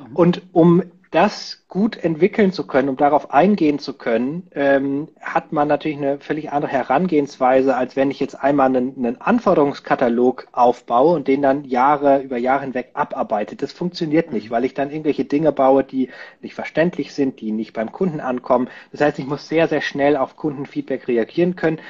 Mhm. 0.01 0.17
Und 0.17 0.43
um 0.53 0.83
das 1.11 1.65
gut 1.69 1.97
entwickeln 1.97 2.53
zu 2.53 2.67
können, 2.67 2.89
um 2.89 2.97
darauf 2.97 3.33
eingehen 3.33 3.79
zu 3.79 3.95
können, 3.95 4.49
ähm, 4.55 5.09
hat 5.21 5.53
man 5.53 5.69
natürlich 5.69 5.99
eine 5.99 6.19
völlig 6.21 6.53
andere 6.53 6.71
Herangehensweise, 6.71 7.77
als 7.77 7.97
wenn 7.97 8.11
ich 8.11 8.21
jetzt 8.21 8.35
einmal 8.35 8.67
einen, 8.67 8.97
einen, 8.97 9.21
Anforderungskatalog 9.21 10.47
aufbaue 10.53 11.15
und 11.15 11.29
den 11.29 11.43
dann 11.43 11.65
Jahre 11.65 12.21
über 12.23 12.39
Jahre 12.39 12.63
hinweg 12.63 12.91
abarbeite. 12.95 13.57
Das 13.57 13.73
funktioniert 13.73 14.33
nicht, 14.33 14.49
mhm. 14.49 14.55
weil 14.55 14.65
ich 14.65 14.75
dann 14.75 14.91
irgendwelche 14.91 15.25
Dinge 15.25 15.53
baue, 15.53 15.85
die 15.85 16.11
nicht 16.41 16.55
verständlich 16.55 17.15
sind, 17.15 17.41
die 17.41 17.53
nicht 17.53 17.73
beim 17.73 17.93
Kunden 17.93 18.21
ankommen. 18.21 18.69
Das 18.93 19.01
heißt, 19.01 19.19
ich 19.19 19.27
muss 19.27 19.49
sehr, 19.49 19.69
sehr 19.69 19.81
schnell 19.81 20.17
auf 20.17 20.37
Kundenfeedback 20.37 21.09
reagieren 21.09 21.57
können 21.57 21.81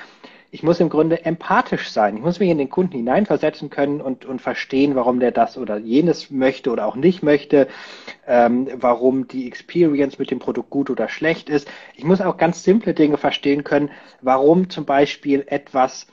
ich 0.56 0.62
muss 0.62 0.80
im 0.80 0.88
Grunde 0.88 1.22
empathisch 1.26 1.90
sein. 1.90 2.16
Ich 2.16 2.22
muss 2.22 2.40
mich 2.40 2.48
in 2.48 2.56
den 2.56 2.70
Kunden 2.70 2.96
hineinversetzen 2.96 3.68
können 3.68 4.00
und, 4.00 4.24
und 4.24 4.40
verstehen, 4.40 4.94
warum 4.94 5.20
der 5.20 5.30
das 5.30 5.58
oder 5.58 5.76
jenes 5.76 6.30
möchte 6.30 6.70
oder 6.70 6.86
auch 6.86 6.96
nicht 6.96 7.22
möchte, 7.22 7.68
ähm, 8.26 8.66
warum 8.72 9.28
die 9.28 9.46
Experience 9.48 10.18
mit 10.18 10.30
dem 10.30 10.38
Produkt 10.38 10.70
gut 10.70 10.88
oder 10.88 11.10
schlecht 11.10 11.50
ist. 11.50 11.68
Ich 11.94 12.04
muss 12.04 12.22
auch 12.22 12.38
ganz 12.38 12.64
simple 12.64 12.94
Dinge 12.94 13.18
verstehen 13.18 13.64
können, 13.64 13.90
warum 14.22 14.70
zum 14.70 14.86
Beispiel 14.86 15.44
etwas 15.46 16.06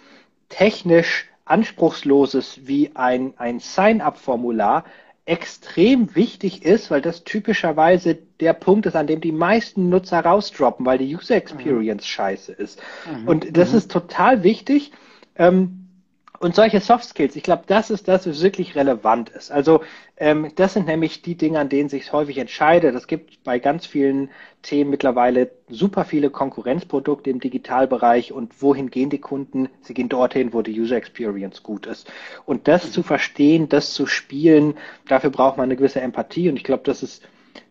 technisch 0.49 1.29
anspruchsloses 1.45 2.67
wie 2.67 2.91
ein, 2.95 3.35
ein 3.37 3.61
Sign-up-Formular 3.61 4.83
extrem 5.25 6.15
wichtig 6.15 6.65
ist, 6.65 6.91
weil 6.91 7.01
das 7.01 7.23
typischerweise 7.23 8.17
der 8.39 8.53
Punkt 8.53 8.85
ist, 8.85 8.95
an 8.95 9.07
dem 9.07 9.21
die 9.21 9.31
meisten 9.31 9.89
Nutzer 9.89 10.19
rausdroppen, 10.19 10.85
weil 10.85 10.97
die 10.97 11.15
User 11.15 11.35
Experience 11.35 12.03
mhm. 12.03 12.07
scheiße 12.07 12.51
ist. 12.51 12.81
Mhm. 13.09 13.27
Und 13.27 13.57
das 13.57 13.71
mhm. 13.71 13.77
ist 13.77 13.91
total 13.91 14.43
wichtig. 14.43 14.91
Ähm, 15.35 15.82
Und 16.43 16.55
solche 16.55 16.81
Soft 16.81 17.05
Skills, 17.05 17.37
ich 17.37 17.43
glaube, 17.43 17.63
das 17.67 17.89
ist 17.89 18.09
das, 18.09 18.27
was 18.27 18.43
wirklich 18.43 18.75
relevant 18.75 19.29
ist. 19.29 19.49
Also 19.49 19.81
ähm, 20.17 20.51
das 20.55 20.73
sind 20.73 20.87
nämlich 20.87 21.21
die 21.21 21.35
Dinge, 21.35 21.57
an 21.57 21.69
denen 21.69 21.87
sich 21.87 22.11
häufig 22.11 22.37
entscheidet. 22.37 22.93
Es 22.95 23.07
gibt 23.07 23.41
bei 23.45 23.59
ganz 23.59 23.85
vielen 23.85 24.29
Themen 24.61 24.89
mittlerweile 24.89 25.51
super 25.69 26.03
viele 26.03 26.29
Konkurrenzprodukte 26.29 27.29
im 27.29 27.39
Digitalbereich 27.39 28.33
und 28.33 28.61
wohin 28.61 28.89
gehen 28.89 29.09
die 29.09 29.21
Kunden? 29.21 29.69
Sie 29.79 29.93
gehen 29.93 30.09
dorthin, 30.09 30.51
wo 30.51 30.61
die 30.61 30.77
User 30.77 30.97
Experience 30.97 31.63
gut 31.63 31.85
ist. 31.85 32.11
Und 32.45 32.67
das 32.67 32.91
zu 32.91 33.03
verstehen, 33.03 33.69
das 33.69 33.93
zu 33.93 34.05
spielen, 34.05 34.73
dafür 35.07 35.29
braucht 35.29 35.55
man 35.55 35.67
eine 35.67 35.77
gewisse 35.77 36.01
Empathie 36.01 36.49
und 36.49 36.57
ich 36.57 36.65
glaube, 36.65 36.83
das 36.83 37.03
ist 37.03 37.23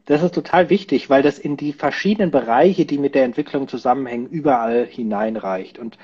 das 0.06 0.22
ist 0.22 0.34
total 0.34 0.68
wichtig, 0.68 1.10
weil 1.10 1.22
das 1.22 1.38
in 1.38 1.56
die 1.56 1.72
verschiedenen 1.72 2.30
Bereiche, 2.32 2.86
die 2.86 2.98
mit 2.98 3.14
der 3.14 3.24
Entwicklung 3.24 3.68
zusammenhängen, 3.68 4.26
überall 4.28 4.84
hineinreicht. 4.84 5.78
Und 5.78 5.96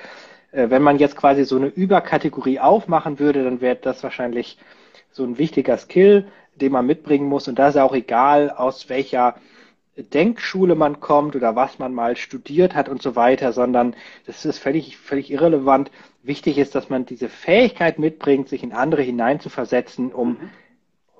wenn 0.52 0.82
man 0.82 0.98
jetzt 0.98 1.16
quasi 1.16 1.44
so 1.44 1.56
eine 1.56 1.66
Überkategorie 1.66 2.58
aufmachen 2.58 3.18
würde, 3.18 3.44
dann 3.44 3.60
wäre 3.60 3.76
das 3.76 4.02
wahrscheinlich 4.02 4.58
so 5.10 5.24
ein 5.24 5.38
wichtiger 5.38 5.76
Skill, 5.76 6.28
den 6.54 6.72
man 6.72 6.86
mitbringen 6.86 7.28
muss. 7.28 7.48
Und 7.48 7.58
da 7.58 7.68
ist 7.68 7.76
auch 7.76 7.94
egal, 7.94 8.50
aus 8.50 8.88
welcher 8.88 9.36
Denkschule 9.96 10.74
man 10.74 11.00
kommt 11.00 11.34
oder 11.34 11.56
was 11.56 11.78
man 11.78 11.92
mal 11.92 12.16
studiert 12.16 12.74
hat 12.74 12.88
und 12.88 13.02
so 13.02 13.16
weiter, 13.16 13.52
sondern 13.52 13.96
das 14.26 14.44
ist 14.44 14.58
völlig, 14.58 14.96
völlig 14.96 15.30
irrelevant. 15.30 15.90
Wichtig 16.22 16.58
ist, 16.58 16.74
dass 16.74 16.88
man 16.88 17.04
diese 17.04 17.28
Fähigkeit 17.28 17.98
mitbringt, 17.98 18.48
sich 18.48 18.62
in 18.62 18.72
andere 18.72 19.02
hineinzuversetzen, 19.02 20.12
um 20.12 20.30
mhm. 20.30 20.50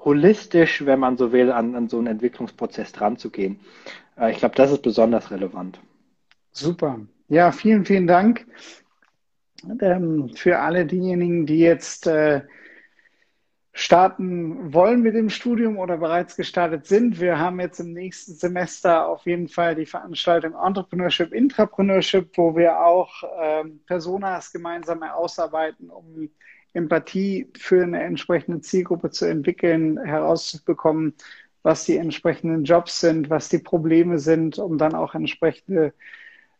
holistisch, 0.05 0.87
wenn 0.87 1.01
man 1.01 1.17
so 1.17 1.33
will, 1.33 1.51
an, 1.51 1.75
an 1.75 1.89
so 1.89 1.99
einen 1.99 2.07
Entwicklungsprozess 2.07 2.93
dran 2.93 3.17
zu 3.17 3.31
gehen. 3.31 3.61
Äh, 4.17 4.31
ich 4.31 4.39
glaube, 4.39 4.55
das 4.55 4.71
ist 4.71 4.83
besonders 4.83 5.31
relevant. 5.31 5.81
Super. 6.53 7.01
Ja, 7.29 7.53
vielen, 7.53 7.85
vielen 7.85 8.07
Dank 8.07 8.47
für 10.35 10.59
alle 10.59 10.87
diejenigen, 10.87 11.47
die 11.47 11.59
jetzt 11.59 12.07
äh, 12.07 12.43
starten 13.73 14.75
wollen 14.75 15.03
mit 15.03 15.15
dem 15.15 15.31
Studium 15.31 15.79
oder 15.79 15.99
bereits 15.99 16.37
gestartet 16.37 16.87
sind. 16.87 17.21
Wir 17.21 17.39
haben 17.39 17.61
jetzt 17.61 17.79
im 17.79 17.93
nächsten 17.93 18.35
Semester 18.35 19.07
auf 19.07 19.25
jeden 19.25 19.49
Fall 19.49 19.77
die 19.77 19.87
Veranstaltung 19.87 20.55
Entrepreneurship, 20.55 21.33
Intrapreneurship, 21.33 22.37
wo 22.37 22.57
wir 22.57 22.81
auch 22.81 23.23
ähm, 23.41 23.81
Personas 23.87 24.51
gemeinsam 24.53 25.05
ausarbeiten, 25.05 25.91
um 25.91 26.29
Empathie 26.73 27.53
für 27.57 27.85
eine 27.85 28.03
entsprechende 28.03 28.61
Zielgruppe 28.61 29.11
zu 29.11 29.27
entwickeln, 29.27 29.97
herauszubekommen, 30.05 31.15
was 31.63 31.85
die 31.85 31.99
entsprechenden 31.99 32.65
Jobs 32.65 32.99
sind, 32.99 33.31
was 33.31 33.49
die 33.49 33.59
Probleme 33.59 34.19
sind, 34.19 34.59
um 34.59 34.77
dann 34.77 34.97
auch 34.97 35.15
entsprechende 35.15 35.95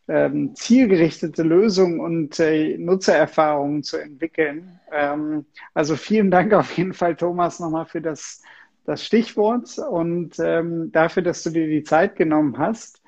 ähm, 0.09 0.55
zielgerichtete 0.55 1.43
Lösungen 1.43 2.01
und 2.01 2.41
äh, 2.41 2.77
Nutzererfahrungen 2.79 3.83
zu 3.83 3.99
entwickeln. 3.99 4.81
Ähm, 4.91 5.45
also 5.75 5.97
vielen 5.97 6.31
Dank 6.31 6.53
auf 6.55 6.77
jeden 6.77 6.95
Fall, 6.95 7.15
Thomas, 7.15 7.61
nochmal 7.61 7.87
für 7.87 8.01
das, 8.01 8.43
das 8.87 9.05
Stichwort 9.05 9.79
und 9.79 10.39
ähm, 10.39 10.91
dafür, 10.93 11.23
dass 11.23 11.43
du 11.43 11.51
dir 11.51 11.69
die 11.69 11.85
Zeit 11.85 12.17
genommen 12.17 12.57
hast. 12.59 13.03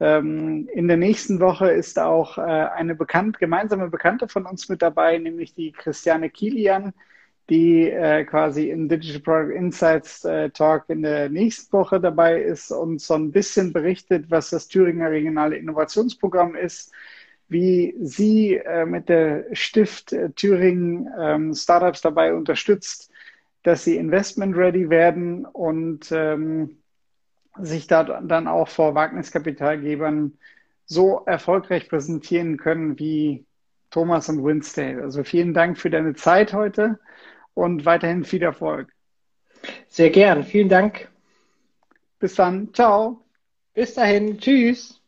Ähm, 0.00 0.68
in 0.74 0.86
der 0.86 0.98
nächsten 0.98 1.40
Woche 1.40 1.70
ist 1.70 1.98
auch 1.98 2.36
äh, 2.36 2.42
eine 2.42 2.94
bekannt, 2.94 3.38
gemeinsame 3.38 3.88
Bekannte 3.88 4.28
von 4.28 4.44
uns 4.44 4.68
mit 4.68 4.82
dabei, 4.82 5.16
nämlich 5.18 5.54
die 5.54 5.72
Christiane 5.72 6.28
Kilian 6.28 6.92
die 7.50 7.90
äh, 7.90 8.24
quasi 8.24 8.70
im 8.70 8.88
Digital 8.88 9.20
Product 9.20 9.54
Insights 9.54 10.24
äh, 10.24 10.50
Talk 10.50 10.84
in 10.88 11.02
der 11.02 11.28
nächsten 11.28 11.72
Woche 11.72 12.00
dabei 12.00 12.40
ist 12.40 12.70
und 12.70 13.00
so 13.00 13.14
ein 13.14 13.32
bisschen 13.32 13.72
berichtet, 13.72 14.30
was 14.30 14.50
das 14.50 14.68
Thüringer 14.68 15.10
Regionale 15.10 15.56
Innovationsprogramm 15.56 16.54
ist, 16.54 16.92
wie 17.48 17.94
sie 18.00 18.56
äh, 18.56 18.86
mit 18.86 19.08
der 19.10 19.44
Stift 19.52 20.12
äh, 20.12 20.30
Thüringen 20.30 21.08
ähm, 21.18 21.54
Startups 21.54 22.00
dabei 22.00 22.32
unterstützt, 22.34 23.10
dass 23.62 23.84
sie 23.84 23.96
investment 23.96 24.56
ready 24.56 24.88
werden 24.88 25.44
und 25.44 26.10
ähm, 26.12 26.78
sich 27.58 27.86
da 27.86 28.04
dann 28.04 28.48
auch 28.48 28.68
vor 28.68 28.94
Wagniskapitalgebern 28.94 30.38
so 30.86 31.22
erfolgreich 31.26 31.88
präsentieren 31.88 32.56
können 32.56 32.98
wie 32.98 33.44
Thomas 33.90 34.28
und 34.28 34.42
Winsdale. 34.44 35.02
Also 35.02 35.24
vielen 35.24 35.54
Dank 35.54 35.78
für 35.78 35.90
deine 35.90 36.14
Zeit 36.14 36.52
heute 36.52 36.98
und 37.54 37.84
weiterhin 37.84 38.24
viel 38.24 38.42
Erfolg. 38.42 38.92
Sehr 39.88 40.10
gern. 40.10 40.44
Vielen 40.44 40.68
Dank. 40.68 41.08
Bis 42.18 42.34
dann. 42.34 42.72
Ciao. 42.74 43.24
Bis 43.74 43.94
dahin. 43.94 44.38
Tschüss. 44.38 45.03